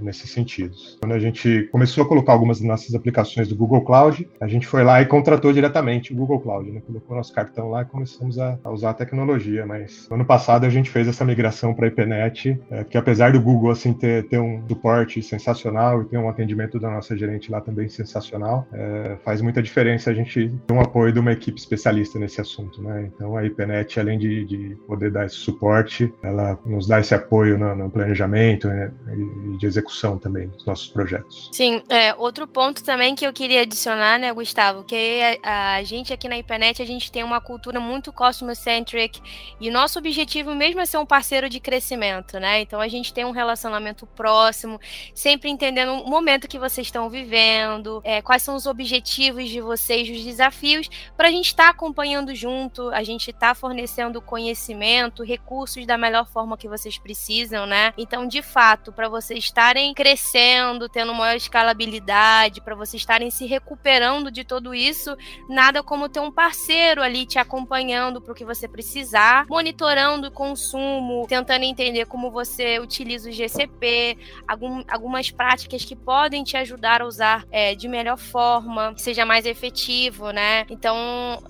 Nesses 0.00 0.30
sentidos. 0.30 0.98
Quando 1.00 1.12
a 1.12 1.18
gente 1.18 1.68
começou 1.72 2.04
a 2.04 2.08
colocar 2.08 2.32
algumas 2.32 2.58
das 2.58 2.68
nossas 2.68 2.94
aplicações 2.94 3.48
do 3.48 3.56
Google 3.56 3.82
Cloud, 3.82 4.28
a 4.40 4.46
gente 4.46 4.66
foi 4.66 4.84
lá 4.84 5.00
e 5.00 5.06
contratou 5.06 5.52
diretamente 5.52 6.12
o 6.12 6.16
Google 6.16 6.40
Cloud, 6.40 6.70
né? 6.70 6.82
Colocou 6.86 7.16
nosso 7.16 7.32
cartão 7.32 7.70
lá 7.70 7.82
e 7.82 7.86
começamos 7.86 8.38
a, 8.38 8.58
a 8.62 8.70
usar 8.70 8.90
a 8.90 8.94
tecnologia, 8.94 9.64
mas 9.64 10.06
ano 10.10 10.24
passado 10.24 10.66
a 10.66 10.70
gente 10.70 10.90
fez 10.90 11.08
essa 11.08 11.24
migração 11.24 11.72
para 11.74 11.86
a 11.86 11.88
IPNET, 11.88 12.60
é, 12.70 12.84
que 12.84 12.98
apesar 12.98 13.32
do 13.32 13.40
Google, 13.40 13.70
assim, 13.70 13.92
ter, 13.92 14.26
ter 14.28 14.38
um 14.38 14.49
um 14.56 14.68
suporte 14.68 15.22
sensacional 15.22 16.02
e 16.02 16.04
tem 16.06 16.18
um 16.18 16.28
atendimento 16.28 16.78
da 16.78 16.90
nossa 16.90 17.16
gerente 17.16 17.50
lá 17.50 17.60
também 17.60 17.88
sensacional. 17.88 18.66
É, 18.72 19.16
faz 19.24 19.40
muita 19.40 19.62
diferença 19.62 20.10
a 20.10 20.14
gente 20.14 20.52
ter 20.66 20.72
um 20.72 20.80
apoio 20.80 21.12
de 21.12 21.18
uma 21.18 21.32
equipe 21.32 21.58
especialista 21.58 22.18
nesse 22.18 22.40
assunto, 22.40 22.82
né? 22.82 23.10
Então 23.14 23.36
a 23.36 23.44
IPNET, 23.44 23.98
além 24.00 24.18
de, 24.18 24.44
de 24.44 24.76
poder 24.86 25.10
dar 25.10 25.26
esse 25.26 25.36
suporte, 25.36 26.12
ela 26.22 26.58
nos 26.64 26.86
dá 26.86 27.00
esse 27.00 27.14
apoio 27.14 27.58
no, 27.58 27.74
no 27.74 27.90
planejamento 27.90 28.68
né? 28.68 28.90
e 29.12 29.56
de 29.58 29.66
execução 29.66 30.18
também 30.18 30.48
dos 30.48 30.64
nossos 30.64 30.88
projetos. 30.88 31.50
Sim, 31.52 31.82
é, 31.88 32.14
outro 32.14 32.46
ponto 32.46 32.82
também 32.82 33.14
que 33.14 33.26
eu 33.26 33.32
queria 33.32 33.62
adicionar, 33.62 34.18
né, 34.18 34.32
Gustavo, 34.32 34.84
que 34.84 35.20
a, 35.42 35.76
a 35.76 35.82
gente 35.82 36.12
aqui 36.12 36.28
na 36.28 36.38
IPNET, 36.38 36.82
a 36.82 36.86
gente 36.86 37.10
tem 37.10 37.22
uma 37.22 37.40
cultura 37.40 37.80
muito 37.80 38.12
customer-centric 38.12 39.20
e 39.60 39.70
nosso 39.70 39.98
objetivo 39.98 40.54
mesmo 40.54 40.80
é 40.80 40.86
ser 40.86 40.98
um 40.98 41.06
parceiro 41.06 41.48
de 41.48 41.60
crescimento, 41.60 42.38
né? 42.38 42.60
Então 42.60 42.80
a 42.80 42.88
gente 42.88 43.12
tem 43.12 43.24
um 43.24 43.30
relacionamento 43.30 44.06
próximo 44.06 44.39
próximo, 44.40 44.80
sempre 45.14 45.50
entendendo 45.50 45.92
o 45.92 46.08
momento 46.08 46.48
que 46.48 46.58
vocês 46.58 46.86
estão 46.86 47.10
vivendo, 47.10 48.00
é, 48.04 48.22
quais 48.22 48.42
são 48.42 48.56
os 48.56 48.66
objetivos 48.66 49.48
de 49.50 49.60
vocês, 49.60 50.08
os 50.08 50.24
desafios, 50.24 50.88
para 51.14 51.28
a 51.28 51.30
gente 51.30 51.48
estar 51.48 51.64
tá 51.64 51.70
acompanhando 51.70 52.34
junto, 52.34 52.88
a 52.88 53.02
gente 53.02 53.30
estar 53.30 53.48
tá 53.48 53.54
fornecendo 53.54 54.22
conhecimento, 54.22 55.22
recursos 55.22 55.84
da 55.84 55.98
melhor 55.98 56.26
forma 56.26 56.56
que 56.56 56.68
vocês 56.68 56.96
precisam, 56.96 57.66
né? 57.66 57.92
Então, 57.98 58.26
de 58.26 58.40
fato, 58.40 58.92
para 58.92 59.10
vocês 59.10 59.44
estarem 59.44 59.92
crescendo, 59.92 60.88
tendo 60.88 61.14
maior 61.14 61.36
escalabilidade, 61.36 62.62
para 62.62 62.74
vocês 62.74 63.02
estarem 63.02 63.30
se 63.30 63.44
recuperando 63.44 64.30
de 64.30 64.42
tudo 64.42 64.74
isso, 64.74 65.14
nada 65.50 65.82
como 65.82 66.08
ter 66.08 66.20
um 66.20 66.32
parceiro 66.32 67.02
ali 67.02 67.26
te 67.26 67.38
acompanhando 67.38 68.22
para 68.22 68.32
o 68.32 68.34
que 68.34 68.44
você 68.44 68.66
precisar, 68.66 69.44
monitorando 69.48 70.28
o 70.28 70.32
consumo, 70.32 71.26
tentando 71.28 71.64
entender 71.64 72.06
como 72.06 72.30
você 72.30 72.78
utiliza 72.78 73.28
o 73.28 73.32
GCP, 73.32 74.16
algum, 74.46 74.82
algumas 74.88 75.30
práticas 75.30 75.84
que 75.84 75.96
podem 75.96 76.44
te 76.44 76.56
ajudar 76.56 77.02
a 77.02 77.06
usar 77.06 77.44
é, 77.50 77.74
de 77.74 77.88
melhor 77.88 78.18
forma, 78.18 78.94
seja 78.96 79.24
mais 79.24 79.46
efetivo, 79.46 80.30
né? 80.30 80.64
Então, 80.70 80.96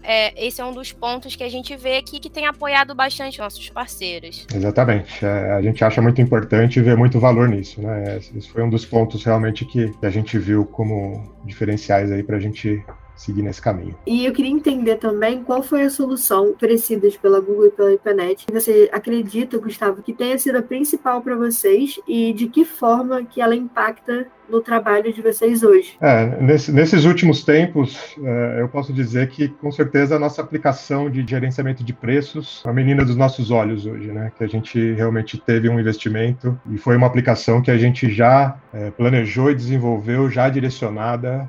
é, 0.03 0.47
esse 0.47 0.61
é 0.61 0.65
um 0.65 0.73
dos 0.73 0.93
pontos 0.93 1.37
que 1.37 1.45
a 1.45 1.49
gente 1.49 1.77
vê 1.77 1.97
aqui 1.97 2.21
que 2.21 2.31
tem 2.31 2.47
apoiado 2.47 2.95
bastante 2.95 3.39
nossos 3.39 3.69
parceiros. 3.71 4.47
Exatamente. 4.55 5.25
É, 5.25 5.53
a 5.53 5.63
gente 5.63 5.85
acha 5.85 6.01
muito 6.01 6.21
importante 6.21 6.81
ver 6.81 6.97
muito 6.97 7.19
valor 7.19 7.49
nisso, 7.49 7.81
né? 7.81 8.19
Esse 8.19 8.49
foi 8.51 8.63
um 8.63 8.71
dos 8.71 8.85
pontos 8.85 9.25
realmente 9.25 9.65
que 9.65 9.93
a 10.03 10.11
gente 10.11 10.39
viu 10.39 10.65
como 10.65 11.35
diferenciais 11.45 12.11
aí 12.11 12.23
para 12.23 12.37
a 12.37 12.41
gente 12.41 12.83
seguir 13.21 13.43
nesse 13.43 13.61
caminho. 13.61 13.95
E 14.07 14.25
eu 14.25 14.33
queria 14.33 14.51
entender 14.51 14.97
também 14.97 15.45
qual 15.45 15.63
foi 15.63 15.83
a 15.83 15.91
solução 15.91 16.53
oferecida 16.53 17.09
pela 17.21 17.41
Google 17.41 17.67
e 17.67 17.71
pela 17.71 17.93
IPNET. 17.93 18.47
Você 18.51 18.89
acredita, 18.93 19.59
Gustavo, 19.59 20.03
que 20.03 20.13
tenha 20.13 20.39
sido 20.39 20.57
a 20.57 20.63
principal 20.63 21.21
para 21.21 21.37
vocês 21.37 22.01
e 22.09 22.33
de 22.33 22.47
que 22.47 22.65
forma 22.65 23.23
que 23.25 23.41
ela 23.41 23.55
impacta 23.55 24.27
no 24.49 24.61
trabalho 24.61 25.13
de 25.13 25.23
vocês 25.23 25.63
hoje? 25.63 25.97
É, 26.01 26.41
nesse, 26.41 26.73
nesses 26.73 27.05
últimos 27.05 27.45
tempos, 27.45 28.17
é, 28.23 28.61
eu 28.61 28.69
posso 28.69 28.93
dizer 28.93 29.29
que, 29.29 29.49
com 29.49 29.71
certeza, 29.71 30.17
a 30.17 30.19
nossa 30.19 30.43
aplicação 30.43 31.09
de 31.09 31.25
gerenciamento 31.27 31.85
de 31.85 31.93
preços 31.93 32.63
é 32.67 32.69
a 32.69 32.73
menina 32.73 33.05
dos 33.05 33.17
nossos 33.17 33.51
olhos 33.51 33.87
hoje, 33.87 34.11
né? 34.11 34.33
Que 34.37 34.43
a 34.43 34.49
gente 34.49 34.93
realmente 34.95 35.39
teve 35.39 35.69
um 35.69 35.79
investimento 35.79 36.59
e 36.69 36.77
foi 36.79 36.97
uma 36.97 37.07
aplicação 37.07 37.63
que 37.63 37.71
a 37.71 37.79
gente 37.79 38.11
já 38.11 38.59
é, 38.73 38.91
planejou 38.91 39.51
e 39.51 39.55
desenvolveu, 39.55 40.29
já 40.29 40.49
direcionada 40.49 41.49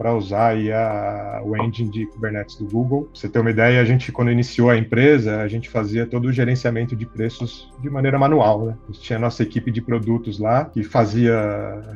para 0.00 0.14
usar 0.14 0.56
a, 0.56 1.42
o 1.44 1.54
engine 1.62 1.90
de 1.90 2.06
Kubernetes 2.06 2.56
do 2.56 2.64
Google. 2.64 3.02
Pra 3.02 3.20
você 3.20 3.28
ter 3.28 3.38
uma 3.38 3.50
ideia, 3.50 3.82
a 3.82 3.84
gente, 3.84 4.10
quando 4.10 4.30
iniciou 4.30 4.70
a 4.70 4.76
empresa, 4.78 5.42
a 5.42 5.46
gente 5.46 5.68
fazia 5.68 6.06
todo 6.06 6.24
o 6.24 6.32
gerenciamento 6.32 6.96
de 6.96 7.04
preços 7.04 7.70
de 7.82 7.90
maneira 7.90 8.18
manual. 8.18 8.64
Né? 8.64 8.76
A 8.88 8.92
gente 8.92 9.02
tinha 9.02 9.18
a 9.18 9.20
nossa 9.20 9.42
equipe 9.42 9.70
de 9.70 9.82
produtos 9.82 10.38
lá, 10.38 10.64
que 10.64 10.82
fazia, 10.82 11.36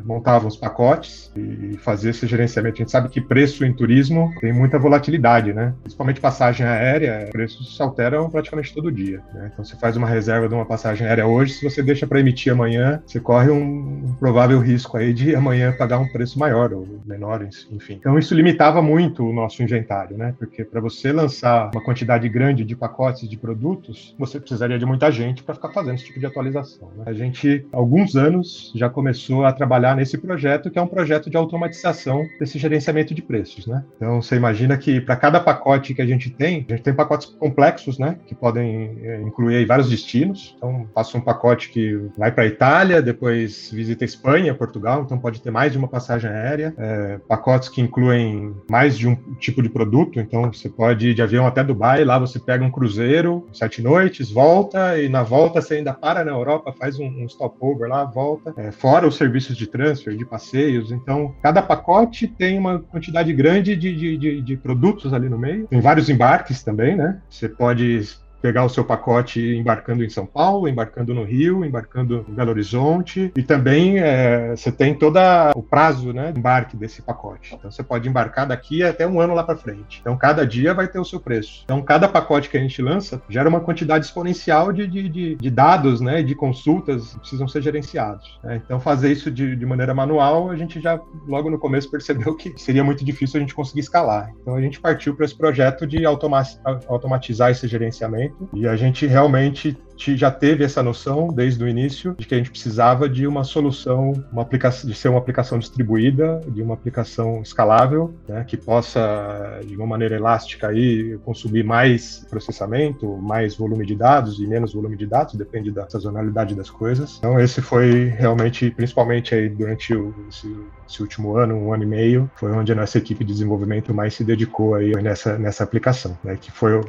montava 0.04 0.46
os 0.46 0.54
pacotes 0.54 1.32
e 1.34 1.78
fazia 1.78 2.10
esse 2.10 2.26
gerenciamento. 2.26 2.74
A 2.74 2.78
gente 2.80 2.90
sabe 2.90 3.08
que 3.08 3.22
preço 3.22 3.64
em 3.64 3.72
turismo 3.72 4.30
tem 4.38 4.52
muita 4.52 4.78
volatilidade, 4.78 5.54
né? 5.54 5.72
Principalmente 5.80 6.20
passagem 6.20 6.66
aérea, 6.66 7.30
preços 7.32 7.74
se 7.74 7.80
alteram 7.80 8.28
praticamente 8.28 8.74
todo 8.74 8.92
dia. 8.92 9.22
Né? 9.32 9.50
Então, 9.50 9.64
você 9.64 9.76
faz 9.76 9.96
uma 9.96 10.06
reserva 10.06 10.46
de 10.46 10.54
uma 10.54 10.66
passagem 10.66 11.06
aérea 11.06 11.26
hoje, 11.26 11.54
se 11.54 11.64
você 11.64 11.82
deixa 11.82 12.06
para 12.06 12.20
emitir 12.20 12.52
amanhã, 12.52 13.02
você 13.06 13.18
corre 13.18 13.50
um 13.50 14.14
provável 14.20 14.60
risco 14.60 14.98
aí 14.98 15.14
de 15.14 15.34
amanhã 15.34 15.72
pagar 15.72 15.98
um 15.98 16.08
preço 16.12 16.38
maior 16.38 16.70
ou 16.74 16.86
menor, 17.06 17.48
enfim 17.72 17.93
Então 17.94 18.18
isso 18.18 18.34
limitava 18.34 18.82
muito 18.82 19.24
o 19.24 19.32
nosso 19.32 19.62
inventário, 19.62 20.16
né? 20.16 20.34
Porque 20.38 20.64
para 20.64 20.80
você 20.80 21.12
lançar 21.12 21.70
uma 21.72 21.82
quantidade 21.82 22.28
grande 22.28 22.64
de 22.64 22.76
pacotes 22.76 23.28
de 23.28 23.36
produtos, 23.36 24.14
você 24.18 24.38
precisaria 24.38 24.78
de 24.78 24.86
muita 24.86 25.10
gente 25.10 25.42
para 25.42 25.54
ficar 25.54 25.70
fazendo 25.70 25.94
esse 25.94 26.06
tipo 26.06 26.20
de 26.20 26.26
atualização. 26.26 26.90
Né? 26.96 27.04
A 27.06 27.12
gente, 27.12 27.66
há 27.72 27.76
alguns 27.76 28.16
anos, 28.16 28.72
já 28.74 28.88
começou 28.88 29.44
a 29.44 29.52
trabalhar 29.52 29.96
nesse 29.96 30.18
projeto, 30.18 30.70
que 30.70 30.78
é 30.78 30.82
um 30.82 30.86
projeto 30.86 31.30
de 31.30 31.36
automatização 31.36 32.26
desse 32.38 32.58
gerenciamento 32.58 33.14
de 33.14 33.22
preços, 33.22 33.66
né? 33.66 33.84
Então 33.96 34.20
você 34.20 34.36
imagina 34.36 34.76
que 34.76 35.00
para 35.00 35.16
cada 35.16 35.40
pacote 35.40 35.94
que 35.94 36.02
a 36.02 36.06
gente 36.06 36.30
tem, 36.30 36.64
a 36.68 36.72
gente 36.72 36.82
tem 36.82 36.94
pacotes 36.94 37.26
complexos, 37.26 37.98
né? 37.98 38.18
Que 38.26 38.34
podem 38.34 38.98
é, 39.02 39.20
incluir 39.22 39.64
vários 39.66 39.88
destinos. 39.88 40.54
Então 40.56 40.86
faço 40.94 41.16
um 41.16 41.20
pacote 41.20 41.70
que 41.70 42.08
vai 42.16 42.32
para 42.32 42.44
a 42.44 42.46
Itália, 42.46 43.02
depois 43.02 43.70
visita 43.72 44.04
Espanha, 44.04 44.54
Portugal, 44.54 45.02
então 45.02 45.18
pode 45.18 45.40
ter 45.40 45.50
mais 45.50 45.72
de 45.72 45.78
uma 45.78 45.88
passagem 45.88 46.30
aérea. 46.30 46.74
É, 46.76 47.18
pacotes 47.28 47.68
que 47.68 47.80
incluem 47.84 48.54
mais 48.68 48.98
de 48.98 49.08
um 49.08 49.14
tipo 49.38 49.62
de 49.62 49.68
produto, 49.68 50.18
então 50.18 50.52
você 50.52 50.68
pode 50.68 51.10
ir 51.10 51.14
de 51.14 51.22
avião 51.22 51.46
até 51.46 51.62
Dubai, 51.62 52.04
lá 52.04 52.18
você 52.18 52.38
pega 52.38 52.64
um 52.64 52.70
cruzeiro, 52.70 53.46
sete 53.52 53.82
noites, 53.82 54.30
volta, 54.30 55.00
e 55.00 55.08
na 55.08 55.22
volta 55.22 55.60
você 55.60 55.74
ainda 55.74 55.92
para 55.92 56.24
na 56.24 56.32
Europa, 56.32 56.74
faz 56.78 56.98
um, 56.98 57.06
um 57.06 57.28
stopover 57.28 57.88
lá, 57.88 58.04
volta, 58.04 58.52
é, 58.56 58.70
fora 58.70 59.06
os 59.06 59.16
serviços 59.16 59.56
de 59.56 59.66
transfer, 59.66 60.16
de 60.16 60.24
passeios, 60.24 60.90
então 60.90 61.34
cada 61.42 61.62
pacote 61.62 62.26
tem 62.26 62.58
uma 62.58 62.78
quantidade 62.78 63.32
grande 63.32 63.76
de, 63.76 63.94
de, 63.94 64.16
de, 64.16 64.42
de 64.42 64.56
produtos 64.56 65.12
ali 65.12 65.28
no 65.28 65.38
meio, 65.38 65.66
tem 65.66 65.80
vários 65.80 66.08
embarques 66.08 66.62
também, 66.62 66.96
né? 66.96 67.20
Você 67.28 67.48
pode 67.48 68.02
pegar 68.44 68.62
o 68.62 68.68
seu 68.68 68.84
pacote 68.84 69.40
embarcando 69.40 70.04
em 70.04 70.10
São 70.10 70.26
Paulo, 70.26 70.68
embarcando 70.68 71.14
no 71.14 71.24
Rio, 71.24 71.64
embarcando 71.64 72.26
em 72.28 72.34
Belo 72.34 72.50
Horizonte 72.50 73.32
e 73.34 73.42
também 73.42 73.98
é, 73.98 74.54
você 74.54 74.70
tem 74.70 74.94
todo 74.94 75.18
o 75.56 75.62
prazo, 75.62 76.12
né, 76.12 76.30
de 76.30 76.38
embarque 76.38 76.76
desse 76.76 77.00
pacote. 77.00 77.54
Então 77.54 77.70
você 77.70 77.82
pode 77.82 78.06
embarcar 78.06 78.46
daqui 78.46 78.82
até 78.82 79.06
um 79.06 79.18
ano 79.18 79.32
lá 79.32 79.42
para 79.42 79.56
frente. 79.56 79.98
Então 80.02 80.14
cada 80.18 80.46
dia 80.46 80.74
vai 80.74 80.86
ter 80.86 80.98
o 80.98 81.04
seu 81.06 81.18
preço. 81.18 81.62
Então 81.64 81.80
cada 81.80 82.06
pacote 82.06 82.50
que 82.50 82.58
a 82.58 82.60
gente 82.60 82.82
lança 82.82 83.22
gera 83.30 83.48
uma 83.48 83.60
quantidade 83.60 84.04
exponencial 84.04 84.74
de, 84.74 84.86
de, 84.86 85.08
de, 85.08 85.36
de 85.36 85.50
dados, 85.50 86.02
né, 86.02 86.22
de 86.22 86.34
consultas 86.34 87.14
que 87.14 87.20
precisam 87.20 87.48
ser 87.48 87.62
gerenciados. 87.62 88.38
Né? 88.44 88.60
Então 88.62 88.78
fazer 88.78 89.10
isso 89.10 89.30
de, 89.30 89.56
de 89.56 89.64
maneira 89.64 89.94
manual 89.94 90.50
a 90.50 90.56
gente 90.56 90.82
já 90.82 91.00
logo 91.26 91.48
no 91.48 91.58
começo 91.58 91.90
percebeu 91.90 92.36
que 92.36 92.52
seria 92.60 92.84
muito 92.84 93.02
difícil 93.06 93.38
a 93.38 93.40
gente 93.40 93.54
conseguir 93.54 93.80
escalar. 93.80 94.34
Então 94.42 94.54
a 94.54 94.60
gente 94.60 94.78
partiu 94.78 95.16
para 95.16 95.24
esse 95.24 95.34
projeto 95.34 95.86
de 95.86 96.04
automatizar 96.04 97.50
esse 97.50 97.66
gerenciamento 97.66 98.33
e 98.52 98.66
a 98.66 98.76
gente 98.76 99.06
realmente 99.06 99.76
já 99.96 100.30
teve 100.30 100.64
essa 100.64 100.82
noção 100.82 101.28
desde 101.28 101.62
o 101.62 101.68
início 101.68 102.14
de 102.18 102.26
que 102.26 102.34
a 102.34 102.38
gente 102.38 102.50
precisava 102.50 103.08
de 103.08 103.26
uma 103.26 103.44
solução, 103.44 104.12
uma 104.32 104.42
aplicação, 104.42 104.90
de 104.90 104.96
ser 104.96 105.08
uma 105.08 105.18
aplicação 105.18 105.58
distribuída, 105.58 106.40
de 106.48 106.62
uma 106.62 106.74
aplicação 106.74 107.40
escalável, 107.42 108.14
né, 108.28 108.44
que 108.44 108.56
possa 108.56 109.60
de 109.64 109.76
uma 109.76 109.86
maneira 109.86 110.16
elástica 110.16 110.68
aí 110.68 111.18
consumir 111.24 111.64
mais 111.64 112.26
processamento, 112.28 113.16
mais 113.18 113.56
volume 113.56 113.86
de 113.86 113.94
dados 113.94 114.38
e 114.38 114.46
menos 114.46 114.74
volume 114.74 114.96
de 114.96 115.06
dados, 115.06 115.34
depende 115.34 115.70
da 115.70 115.88
sazonalidade 115.88 116.54
das 116.54 116.68
coisas. 116.70 117.16
Então 117.18 117.38
esse 117.40 117.60
foi 117.62 118.06
realmente, 118.06 118.70
principalmente 118.70 119.34
aí 119.34 119.48
durante 119.48 119.94
o, 119.94 120.14
esse, 120.28 120.54
esse 120.88 121.02
último 121.02 121.36
ano, 121.36 121.54
um 121.54 121.72
ano 121.72 121.84
e 121.84 121.86
meio, 121.86 122.30
foi 122.34 122.50
onde 122.52 122.72
a 122.72 122.74
nossa 122.74 122.98
equipe 122.98 123.24
de 123.24 123.32
desenvolvimento 123.32 123.94
mais 123.94 124.14
se 124.14 124.24
dedicou 124.24 124.74
aí 124.74 124.92
nessa 125.02 125.38
nessa 125.38 125.64
aplicação, 125.64 126.16
né, 126.22 126.36
que 126.40 126.50
foi 126.50 126.84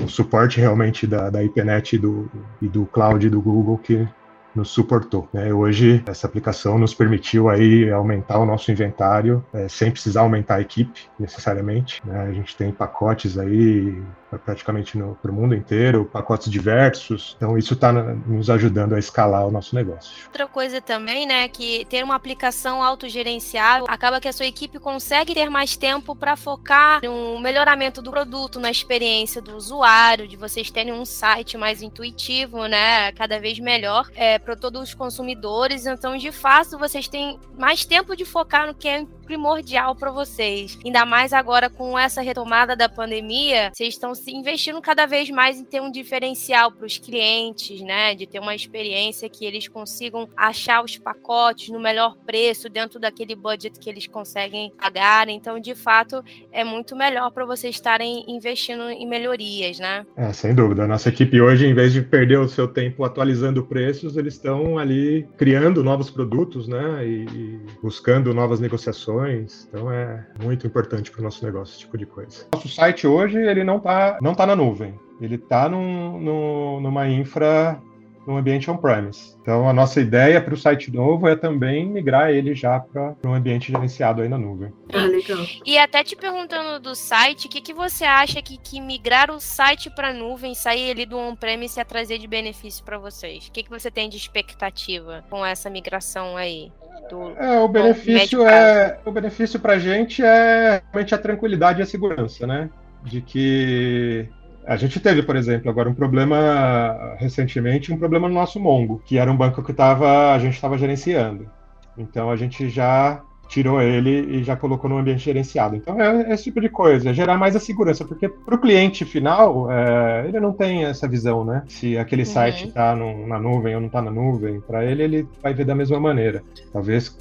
o 0.00 0.08
suporte 0.08 0.60
realmente 0.60 1.06
da, 1.06 1.30
da 1.30 1.42
IPNET 1.42 1.94
e 1.94 1.98
do, 1.98 2.30
e 2.60 2.68
do 2.68 2.86
cloud 2.86 3.28
do 3.28 3.40
Google 3.40 3.78
que 3.78 4.08
nos 4.54 4.70
suportou. 4.70 5.28
Né? 5.32 5.52
Hoje, 5.52 6.02
essa 6.06 6.26
aplicação 6.26 6.78
nos 6.78 6.94
permitiu 6.94 7.48
aí 7.48 7.90
aumentar 7.90 8.38
o 8.38 8.46
nosso 8.46 8.70
inventário 8.70 9.44
é, 9.52 9.68
sem 9.68 9.90
precisar 9.90 10.22
aumentar 10.22 10.56
a 10.56 10.60
equipe 10.60 11.00
necessariamente. 11.18 12.02
Né? 12.04 12.20
A 12.20 12.32
gente 12.32 12.56
tem 12.56 12.70
pacotes 12.70 13.38
aí 13.38 14.02
praticamente 14.38 14.98
para 15.20 15.30
o 15.30 15.34
mundo 15.34 15.54
inteiro, 15.54 16.04
pacotes 16.04 16.50
diversos. 16.50 17.34
Então, 17.36 17.56
isso 17.58 17.74
está 17.74 17.92
nos 17.92 18.48
ajudando 18.50 18.94
a 18.94 18.98
escalar 18.98 19.46
o 19.46 19.50
nosso 19.50 19.74
negócio. 19.74 20.26
Outra 20.26 20.46
coisa 20.46 20.80
também, 20.80 21.26
né, 21.26 21.48
que 21.48 21.84
ter 21.86 22.02
uma 22.02 22.14
aplicação 22.14 22.82
autogerenciável 22.82 23.86
acaba 23.88 24.20
que 24.20 24.28
a 24.28 24.32
sua 24.32 24.46
equipe 24.46 24.78
consegue 24.78 25.34
ter 25.34 25.50
mais 25.50 25.76
tempo 25.76 26.14
para 26.14 26.36
focar 26.36 27.00
no 27.02 27.38
melhoramento 27.40 28.00
do 28.00 28.10
produto, 28.10 28.60
na 28.60 28.70
experiência 28.70 29.40
do 29.40 29.56
usuário, 29.56 30.26
de 30.26 30.36
vocês 30.36 30.70
terem 30.70 30.92
um 30.92 31.04
site 31.04 31.56
mais 31.56 31.82
intuitivo, 31.82 32.66
né, 32.66 33.12
cada 33.12 33.38
vez 33.38 33.58
melhor 33.58 34.08
é, 34.14 34.38
para 34.42 34.56
todos 34.56 34.82
os 34.82 34.94
consumidores. 34.94 35.86
Então, 35.86 36.16
de 36.16 36.32
fato, 36.32 36.78
vocês 36.78 37.08
têm 37.08 37.38
mais 37.58 37.84
tempo 37.84 38.16
de 38.16 38.24
focar 38.24 38.66
no 38.66 38.74
que 38.74 38.88
é 38.88 39.06
primordial 39.24 39.94
para 39.96 40.10
vocês. 40.10 40.78
Ainda 40.84 41.06
mais 41.06 41.32
agora 41.32 41.70
com 41.70 41.98
essa 41.98 42.20
retomada 42.20 42.76
da 42.76 42.88
pandemia, 42.88 43.70
vocês 43.72 43.94
estão 43.94 44.14
se 44.14 44.30
investindo 44.30 44.80
cada 44.82 45.06
vez 45.06 45.30
mais 45.30 45.58
em 45.58 45.64
ter 45.64 45.80
um 45.80 45.90
diferencial 45.90 46.70
para 46.70 46.86
os 46.86 46.98
clientes, 46.98 47.80
né? 47.80 48.14
De 48.14 48.26
ter 48.26 48.40
uma 48.40 48.54
experiência 48.54 49.28
que 49.28 49.44
eles 49.44 49.68
consigam 49.68 50.28
achar 50.36 50.84
os 50.84 50.98
pacotes 50.98 51.70
no 51.70 51.80
melhor 51.80 52.16
preço 52.26 52.68
dentro 52.68 53.00
daquele 53.00 53.34
budget 53.34 53.78
que 53.78 53.88
eles 53.88 54.06
conseguem 54.06 54.70
pagar. 54.78 55.28
Então, 55.28 55.58
de 55.58 55.74
fato, 55.74 56.22
é 56.50 56.62
muito 56.62 56.94
melhor 56.94 57.30
para 57.30 57.46
vocês 57.46 57.74
estarem 57.74 58.24
investindo 58.28 58.90
em 58.90 59.06
melhorias, 59.08 59.78
né? 59.78 60.04
É, 60.16 60.32
sem 60.32 60.54
dúvida. 60.54 60.84
A 60.84 60.86
nossa 60.86 61.08
equipe 61.08 61.40
hoje, 61.40 61.66
em 61.66 61.74
vez 61.74 61.92
de 61.92 62.02
perder 62.02 62.38
o 62.38 62.48
seu 62.48 62.68
tempo 62.68 63.04
atualizando 63.04 63.64
preços, 63.64 64.16
eles 64.16 64.31
estão 64.34 64.78
ali 64.78 65.26
criando 65.36 65.82
novos 65.82 66.10
produtos, 66.10 66.68
né? 66.68 67.06
E, 67.06 67.24
e 67.24 67.60
buscando 67.82 68.32
novas 68.34 68.60
negociações 68.60 69.66
então 69.68 69.90
é 69.90 70.26
muito 70.42 70.66
importante 70.66 71.10
para 71.10 71.20
o 71.20 71.24
nosso 71.24 71.44
negócio 71.44 71.72
esse 71.72 71.80
tipo 71.80 71.96
de 71.98 72.06
coisa. 72.06 72.46
Nosso 72.54 72.68
site 72.68 73.06
hoje 73.06 73.38
ele 73.38 73.64
não 73.64 73.76
está 73.76 74.18
não 74.20 74.34
tá 74.34 74.46
na 74.46 74.56
nuvem, 74.56 74.94
ele 75.20 75.36
está 75.36 75.68
num, 75.68 76.20
num, 76.20 76.80
numa 76.80 77.08
infra 77.08 77.80
no 78.26 78.36
ambiente 78.36 78.70
on-premise. 78.70 79.36
Então, 79.40 79.68
a 79.68 79.72
nossa 79.72 80.00
ideia 80.00 80.40
para 80.40 80.54
o 80.54 80.56
site 80.56 80.92
novo 80.92 81.28
é 81.28 81.34
também 81.34 81.86
migrar 81.86 82.30
ele 82.30 82.54
já 82.54 82.78
para 82.78 83.14
um 83.24 83.34
ambiente 83.34 83.72
gerenciado 83.72 84.22
aí 84.22 84.28
na 84.28 84.38
nuvem. 84.38 84.72
Ah, 84.92 85.04
legal. 85.04 85.44
E 85.64 85.76
até 85.78 86.04
te 86.04 86.14
perguntando 86.14 86.78
do 86.78 86.94
site, 86.94 87.46
o 87.46 87.50
que, 87.50 87.60
que 87.60 87.74
você 87.74 88.04
acha 88.04 88.40
que, 88.40 88.56
que 88.56 88.80
migrar 88.80 89.30
o 89.30 89.40
site 89.40 89.90
para 89.90 90.08
a 90.08 90.12
nuvem, 90.12 90.54
sair 90.54 90.90
ele 90.90 91.06
do 91.06 91.18
on-premise 91.18 91.78
ia 91.78 91.84
trazer 91.84 92.18
de 92.18 92.26
benefício 92.26 92.84
para 92.84 92.98
vocês? 92.98 93.48
O 93.48 93.52
que, 93.52 93.62
que 93.62 93.70
você 93.70 93.90
tem 93.90 94.08
de 94.08 94.16
expectativa 94.16 95.24
com 95.28 95.44
essa 95.44 95.68
migração 95.68 96.36
aí? 96.36 96.70
Do, 97.10 97.30
é, 97.36 97.58
o 97.60 97.68
benefício 97.68 98.46
é 98.46 99.00
o 99.04 99.10
benefício 99.10 99.58
para 99.58 99.74
a 99.74 99.78
gente 99.78 100.22
é 100.22 100.82
realmente 100.92 101.14
a 101.14 101.18
tranquilidade 101.18 101.80
e 101.80 101.82
a 101.82 101.86
segurança, 101.86 102.46
né? 102.46 102.70
De 103.02 103.20
que 103.20 104.28
a 104.66 104.76
gente 104.76 105.00
teve, 105.00 105.22
por 105.22 105.36
exemplo, 105.36 105.70
agora 105.70 105.88
um 105.88 105.94
problema 105.94 107.16
recentemente, 107.18 107.92
um 107.92 107.98
problema 107.98 108.28
no 108.28 108.34
nosso 108.34 108.60
Mongo, 108.60 109.02
que 109.04 109.18
era 109.18 109.30
um 109.30 109.36
banco 109.36 109.62
que 109.62 109.72
tava, 109.72 110.32
a 110.32 110.38
gente 110.38 110.54
estava 110.54 110.78
gerenciando. 110.78 111.48
Então 111.96 112.30
a 112.30 112.36
gente 112.36 112.68
já 112.68 113.22
tirou 113.48 113.82
ele 113.82 114.38
e 114.38 114.42
já 114.42 114.56
colocou 114.56 114.88
no 114.88 114.96
ambiente 114.96 115.24
gerenciado. 115.24 115.76
Então 115.76 116.00
é 116.00 116.32
esse 116.32 116.44
tipo 116.44 116.60
de 116.60 116.70
coisa, 116.70 117.10
é 117.10 117.14
gerar 117.14 117.36
mais 117.36 117.54
a 117.54 117.60
segurança, 117.60 118.04
porque 118.04 118.28
para 118.28 118.54
o 118.54 118.58
cliente 118.58 119.04
final, 119.04 119.70
é, 119.70 120.24
ele 120.26 120.40
não 120.40 120.52
tem 120.52 120.84
essa 120.84 121.06
visão, 121.06 121.44
né? 121.44 121.62
Se 121.68 121.98
aquele 121.98 122.22
uhum. 122.22 122.28
site 122.28 122.68
está 122.68 122.96
na 122.96 123.38
nuvem 123.38 123.74
ou 123.74 123.80
não 123.80 123.88
está 123.88 124.00
na 124.00 124.10
nuvem, 124.10 124.60
para 124.60 124.84
ele 124.84 125.02
ele 125.02 125.28
vai 125.42 125.52
ver 125.52 125.66
da 125.66 125.74
mesma 125.74 126.00
maneira. 126.00 126.42
Talvez 126.72 127.14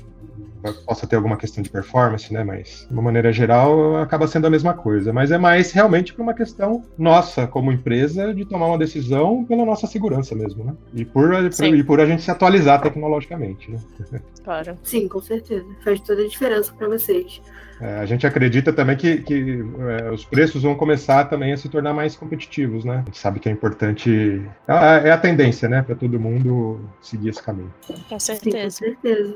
possa 0.85 1.07
ter 1.07 1.15
alguma 1.15 1.37
questão 1.37 1.63
de 1.63 1.69
performance, 1.69 2.31
né? 2.31 2.43
Mas, 2.43 2.85
de 2.87 2.93
uma 2.93 3.01
maneira 3.01 3.31
geral, 3.31 3.97
acaba 3.97 4.27
sendo 4.27 4.47
a 4.47 4.49
mesma 4.49 4.73
coisa. 4.73 5.11
Mas 5.11 5.31
é 5.31 5.37
mais 5.37 5.71
realmente 5.71 6.13
por 6.13 6.21
uma 6.21 6.33
questão 6.33 6.83
nossa, 6.97 7.47
como 7.47 7.71
empresa, 7.71 8.33
de 8.33 8.45
tomar 8.45 8.67
uma 8.67 8.77
decisão 8.77 9.43
pela 9.45 9.65
nossa 9.65 9.87
segurança 9.87 10.35
mesmo, 10.35 10.63
né? 10.63 10.75
E 10.93 11.03
por, 11.03 11.31
por 11.31 11.65
e 11.65 11.83
por 11.83 11.99
a 11.99 12.05
gente 12.05 12.21
se 12.21 12.31
atualizar 12.31 12.81
tecnologicamente, 12.81 13.71
né? 13.71 13.79
Claro. 14.43 14.75
Sim, 14.83 15.07
com 15.07 15.21
certeza. 15.21 15.65
Faz 15.83 15.99
toda 15.99 16.23
a 16.23 16.27
diferença 16.27 16.73
para 16.73 16.87
vocês. 16.87 17.39
É, 17.81 17.97
a 17.97 18.05
gente 18.05 18.27
acredita 18.27 18.71
também 18.71 18.95
que, 18.95 19.17
que 19.23 19.65
é, 20.03 20.11
os 20.11 20.23
preços 20.23 20.61
vão 20.61 20.75
começar 20.75 21.25
também 21.25 21.51
a 21.51 21.57
se 21.57 21.67
tornar 21.67 21.93
mais 21.93 22.15
competitivos, 22.15 22.85
né? 22.85 22.97
A 22.97 23.05
gente 23.05 23.17
sabe 23.17 23.39
que 23.39 23.49
é 23.49 23.51
importante. 23.51 24.41
É, 24.67 25.07
é 25.07 25.11
a 25.11 25.17
tendência, 25.17 25.67
né, 25.67 25.81
para 25.81 25.95
todo 25.95 26.19
mundo 26.19 26.79
seguir 27.01 27.29
esse 27.29 27.41
caminho. 27.41 27.73
Com 28.07 28.19
certeza. 28.19 28.69
Sim, 28.69 28.85
com 28.85 29.01
certeza. 29.01 29.35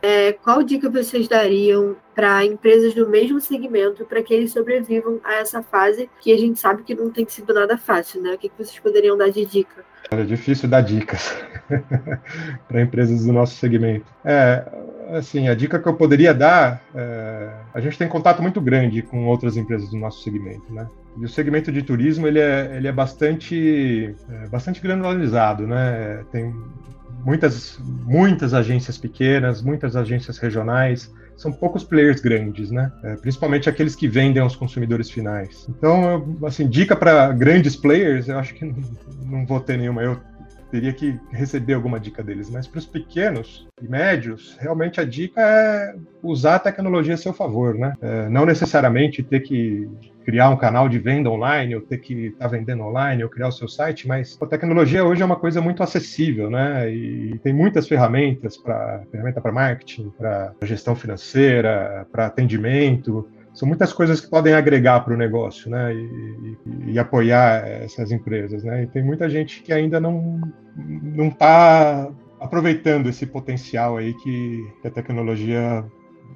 É, 0.00 0.32
qual 0.32 0.62
dica 0.62 0.88
vocês 0.88 1.26
dariam 1.26 1.96
para 2.14 2.44
empresas 2.44 2.94
do 2.94 3.08
mesmo 3.08 3.40
segmento 3.40 4.04
para 4.04 4.22
que 4.22 4.34
eles 4.34 4.52
sobrevivam 4.52 5.20
a 5.24 5.34
essa 5.34 5.62
fase 5.62 6.08
que 6.20 6.32
a 6.32 6.38
gente 6.38 6.60
sabe 6.60 6.84
que 6.84 6.94
não 6.94 7.10
tem 7.10 7.26
sido 7.28 7.52
nada 7.52 7.76
fácil, 7.76 8.22
né? 8.22 8.34
O 8.34 8.38
que, 8.38 8.48
que 8.48 8.56
vocês 8.56 8.78
poderiam 8.78 9.16
dar 9.16 9.30
de 9.30 9.44
dica? 9.44 9.84
É 10.10 10.24
difícil 10.24 10.68
dar 10.68 10.80
dicas 10.80 11.36
para 12.68 12.82
empresas 12.82 13.24
do 13.24 13.32
nosso 13.32 13.56
segmento. 13.56 14.06
É, 14.24 14.64
assim, 15.12 15.48
a 15.48 15.54
dica 15.54 15.78
que 15.78 15.88
eu 15.88 15.94
poderia 15.94 16.32
dar, 16.32 16.82
é, 16.94 17.50
a 17.74 17.80
gente 17.80 17.98
tem 17.98 18.08
contato 18.08 18.42
muito 18.42 18.60
grande 18.60 19.02
com 19.02 19.26
outras 19.26 19.56
empresas 19.56 19.90
do 19.90 19.96
nosso 19.96 20.22
segmento, 20.22 20.72
né? 20.72 20.86
E 21.18 21.24
o 21.24 21.28
segmento 21.28 21.72
de 21.72 21.82
turismo 21.82 22.26
ele 22.26 22.38
é, 22.38 22.76
ele 22.76 22.86
é 22.86 22.92
bastante, 22.92 24.14
é, 24.28 24.48
bastante 24.48 24.80
granularizado, 24.80 25.66
né? 25.66 26.24
Tem 26.30 26.54
muitas, 27.24 27.78
muitas 28.04 28.54
agências 28.54 28.96
pequenas, 28.96 29.62
muitas 29.62 29.96
agências 29.96 30.38
regionais, 30.38 31.12
são 31.36 31.50
poucos 31.50 31.82
players 31.82 32.20
grandes, 32.20 32.70
né? 32.70 32.92
É, 33.02 33.16
principalmente 33.16 33.68
aqueles 33.68 33.96
que 33.96 34.06
vendem 34.06 34.42
aos 34.42 34.54
consumidores 34.54 35.10
finais. 35.10 35.66
Então, 35.68 36.36
assim, 36.44 36.68
dica 36.68 36.94
para 36.94 37.32
grandes 37.32 37.74
players, 37.74 38.28
eu 38.28 38.38
acho 38.38 38.54
que 38.54 38.64
não, 38.64 38.76
não 39.24 39.46
vou 39.46 39.58
ter 39.58 39.78
nenhuma. 39.78 40.02
Eu 40.02 40.20
teria 40.70 40.92
que 40.92 41.18
receber 41.30 41.74
alguma 41.74 41.98
dica 41.98 42.22
deles. 42.22 42.50
Mas 42.50 42.66
para 42.66 42.78
os 42.78 42.86
pequenos 42.86 43.66
e 43.82 43.88
médios, 43.88 44.56
realmente 44.60 45.00
a 45.00 45.04
dica 45.04 45.40
é 45.40 45.94
usar 46.22 46.56
a 46.56 46.60
tecnologia 46.60 47.14
a 47.14 47.18
seu 47.18 47.32
favor, 47.32 47.74
né? 47.74 47.94
É, 48.00 48.28
não 48.28 48.46
necessariamente 48.46 49.22
ter 49.22 49.40
que 49.40 49.88
criar 50.24 50.50
um 50.50 50.56
canal 50.56 50.88
de 50.88 50.98
venda 50.98 51.30
online, 51.30 51.74
ou 51.74 51.80
ter 51.80 51.98
que 51.98 52.26
estar 52.26 52.44
tá 52.44 52.48
vendendo 52.48 52.82
online, 52.82 53.24
ou 53.24 53.30
criar 53.30 53.48
o 53.48 53.52
seu 53.52 53.66
site, 53.66 54.06
mas 54.06 54.38
a 54.40 54.46
tecnologia 54.46 55.04
hoje 55.04 55.22
é 55.22 55.24
uma 55.24 55.36
coisa 55.36 55.60
muito 55.60 55.82
acessível, 55.82 56.50
né? 56.50 56.90
E 56.90 57.38
tem 57.42 57.52
muitas 57.52 57.88
ferramentas 57.88 58.56
para 58.56 59.02
ferramenta 59.10 59.40
para 59.40 59.50
marketing, 59.50 60.12
para 60.16 60.54
gestão 60.62 60.94
financeira, 60.94 62.06
para 62.12 62.26
atendimento 62.26 63.28
são 63.52 63.66
muitas 63.66 63.92
coisas 63.92 64.20
que 64.20 64.30
podem 64.30 64.54
agregar 64.54 65.00
para 65.00 65.14
o 65.14 65.16
negócio, 65.16 65.70
né, 65.70 65.94
e, 65.94 66.56
e, 66.88 66.92
e, 66.92 66.98
apoiar 66.98 67.66
essas 67.66 68.12
empresas, 68.12 68.62
né. 68.62 68.84
E 68.84 68.86
tem 68.86 69.02
muita 69.02 69.28
gente 69.28 69.62
que 69.62 69.72
ainda 69.72 70.00
não 70.00 70.40
não 70.76 71.28
está 71.28 72.08
aproveitando 72.38 73.08
esse 73.08 73.26
potencial 73.26 73.96
aí 73.96 74.14
que, 74.14 74.66
que 74.80 74.88
a 74.88 74.90
tecnologia 74.90 75.84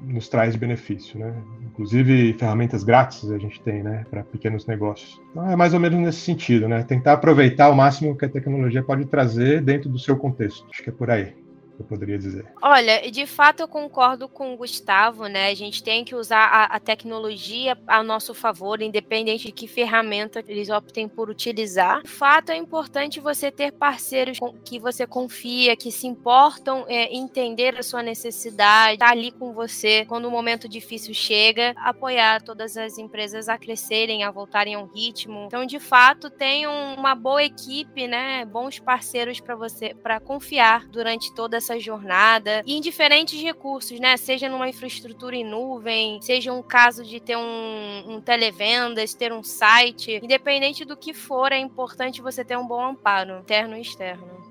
nos 0.02 0.28
traz 0.28 0.54
benefício, 0.54 1.18
né? 1.18 1.32
Inclusive 1.62 2.34
ferramentas 2.34 2.84
grátis 2.84 3.30
a 3.30 3.38
gente 3.38 3.62
tem, 3.62 3.82
né, 3.82 4.04
para 4.10 4.22
pequenos 4.22 4.66
negócios. 4.66 5.20
Então 5.30 5.50
é 5.50 5.56
mais 5.56 5.72
ou 5.72 5.80
menos 5.80 5.98
nesse 5.98 6.20
sentido, 6.20 6.68
né? 6.68 6.82
Tentar 6.82 7.14
aproveitar 7.14 7.70
o 7.70 7.76
máximo 7.76 8.16
que 8.16 8.24
a 8.24 8.28
tecnologia 8.28 8.82
pode 8.82 9.06
trazer 9.06 9.62
dentro 9.62 9.88
do 9.88 9.98
seu 9.98 10.16
contexto. 10.16 10.66
Acho 10.70 10.82
que 10.82 10.90
é 10.90 10.92
por 10.92 11.10
aí 11.10 11.43
eu 11.78 11.84
poderia 11.84 12.18
dizer. 12.18 12.46
Olha, 12.62 13.10
de 13.10 13.26
fato 13.26 13.60
eu 13.60 13.68
concordo 13.68 14.28
com 14.28 14.54
o 14.54 14.56
Gustavo, 14.56 15.26
né? 15.26 15.48
A 15.48 15.54
gente 15.54 15.82
tem 15.82 16.04
que 16.04 16.14
usar 16.14 16.44
a, 16.44 16.64
a, 16.64 16.80
tecnologia 16.80 17.76
a 17.86 18.02
nosso 18.02 18.32
favor, 18.32 18.80
independente 18.80 19.46
de 19.46 19.52
que 19.52 19.66
ferramenta 19.66 20.42
eles 20.46 20.70
optem 20.70 21.08
por 21.08 21.28
utilizar. 21.28 22.02
De 22.02 22.08
fato 22.08 22.50
é 22.50 22.56
importante 22.56 23.18
você 23.18 23.50
ter 23.50 23.72
parceiros 23.72 24.38
que 24.64 24.78
você 24.78 25.06
confia, 25.06 25.76
que 25.76 25.90
se 25.90 26.06
importam 26.06 26.84
é, 26.88 27.12
entender 27.14 27.76
a 27.76 27.82
sua 27.82 28.02
necessidade, 28.02 28.94
estar 28.94 29.06
tá 29.06 29.12
ali 29.12 29.32
com 29.32 29.52
você 29.52 30.04
quando 30.06 30.26
o 30.26 30.30
momento 30.30 30.68
difícil 30.68 31.12
chega, 31.12 31.74
apoiar 31.76 32.42
todas 32.42 32.76
as 32.76 32.98
empresas 32.98 33.48
a 33.48 33.58
crescerem, 33.58 34.22
a 34.22 34.30
voltarem 34.30 34.74
ao 34.74 34.86
ritmo. 34.86 35.44
Então, 35.46 35.66
de 35.66 35.80
fato, 35.80 36.30
tenham 36.30 36.94
uma 36.96 37.14
boa 37.14 37.42
equipe, 37.42 38.06
né? 38.06 38.44
Bons 38.44 38.78
parceiros 38.78 39.40
para 39.40 39.56
você, 39.56 39.94
para 39.94 40.20
confiar 40.20 40.86
durante 40.88 41.34
toda 41.34 41.60
essa 41.64 41.80
jornada 41.80 42.62
e 42.66 42.76
em 42.76 42.80
diferentes 42.80 43.40
recursos, 43.40 43.98
né? 43.98 44.16
Seja 44.16 44.48
numa 44.48 44.68
infraestrutura 44.68 45.34
em 45.34 45.44
nuvem, 45.44 46.20
seja 46.20 46.52
um 46.52 46.62
caso 46.62 47.02
de 47.02 47.18
ter 47.18 47.36
um, 47.36 48.04
um 48.06 48.20
televendas, 48.20 49.14
ter 49.14 49.32
um 49.32 49.42
site, 49.42 50.20
independente 50.22 50.84
do 50.84 50.96
que 50.96 51.14
for, 51.14 51.50
é 51.52 51.58
importante 51.58 52.22
você 52.22 52.44
ter 52.44 52.56
um 52.56 52.66
bom 52.66 52.84
amparo, 52.84 53.38
interno 53.40 53.76
e 53.76 53.80
externo. 53.80 54.44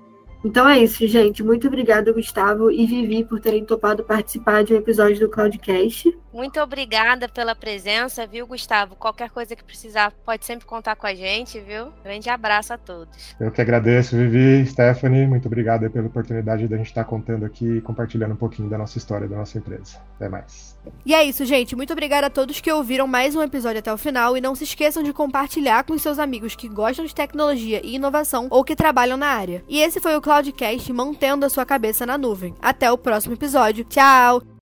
Então 0.44 0.68
é 0.68 0.78
isso, 0.78 1.06
gente. 1.06 1.42
Muito 1.42 1.68
obrigada, 1.68 2.12
Gustavo 2.12 2.70
e 2.70 2.84
Vivi, 2.84 3.24
por 3.24 3.40
terem 3.40 3.64
topado 3.64 4.04
participar 4.04 4.62
de 4.62 4.74
um 4.74 4.76
episódio 4.76 5.20
do 5.20 5.30
Cloudcast. 5.30 6.14
Muito 6.34 6.60
obrigada 6.60 7.28
pela 7.28 7.54
presença, 7.54 8.26
viu, 8.26 8.44
Gustavo? 8.44 8.96
Qualquer 8.96 9.30
coisa 9.30 9.54
que 9.54 9.62
precisar, 9.62 10.12
pode 10.24 10.44
sempre 10.44 10.66
contar 10.66 10.96
com 10.96 11.06
a 11.06 11.14
gente, 11.14 11.60
viu? 11.60 11.92
Grande 12.02 12.28
abraço 12.28 12.72
a 12.72 12.76
todos. 12.76 13.36
Eu 13.38 13.52
que 13.52 13.60
agradeço, 13.60 14.16
Vivi, 14.16 14.66
Stephanie. 14.66 15.28
Muito 15.28 15.46
obrigado 15.46 15.88
pela 15.88 16.08
oportunidade 16.08 16.66
de 16.66 16.74
a 16.74 16.76
gente 16.76 16.88
estar 16.88 17.04
contando 17.04 17.46
aqui 17.46 17.76
e 17.76 17.80
compartilhando 17.80 18.32
um 18.32 18.36
pouquinho 18.36 18.68
da 18.68 18.76
nossa 18.76 18.98
história, 18.98 19.28
da 19.28 19.36
nossa 19.36 19.58
empresa. 19.58 19.98
Até 20.16 20.28
mais. 20.28 20.76
E 21.06 21.14
é 21.14 21.22
isso, 21.22 21.44
gente. 21.44 21.76
Muito 21.76 21.92
obrigada 21.92 22.26
a 22.26 22.30
todos 22.30 22.60
que 22.60 22.72
ouviram 22.72 23.06
mais 23.06 23.36
um 23.36 23.42
episódio 23.42 23.78
até 23.78 23.92
o 23.92 23.96
final. 23.96 24.36
E 24.36 24.40
não 24.40 24.56
se 24.56 24.64
esqueçam 24.64 25.04
de 25.04 25.12
compartilhar 25.12 25.84
com 25.84 25.96
seus 25.96 26.18
amigos 26.18 26.56
que 26.56 26.68
gostam 26.68 27.04
de 27.04 27.14
tecnologia 27.14 27.80
e 27.84 27.94
inovação 27.94 28.48
ou 28.50 28.64
que 28.64 28.74
trabalham 28.74 29.16
na 29.16 29.28
área. 29.28 29.62
E 29.68 29.80
esse 29.80 30.00
foi 30.00 30.16
o 30.16 30.20
Cloudcast 30.20 30.92
mantendo 30.92 31.46
a 31.46 31.48
sua 31.48 31.64
cabeça 31.64 32.04
na 32.04 32.18
nuvem. 32.18 32.56
Até 32.60 32.90
o 32.90 32.98
próximo 32.98 33.34
episódio. 33.34 33.84
Tchau! 33.84 34.44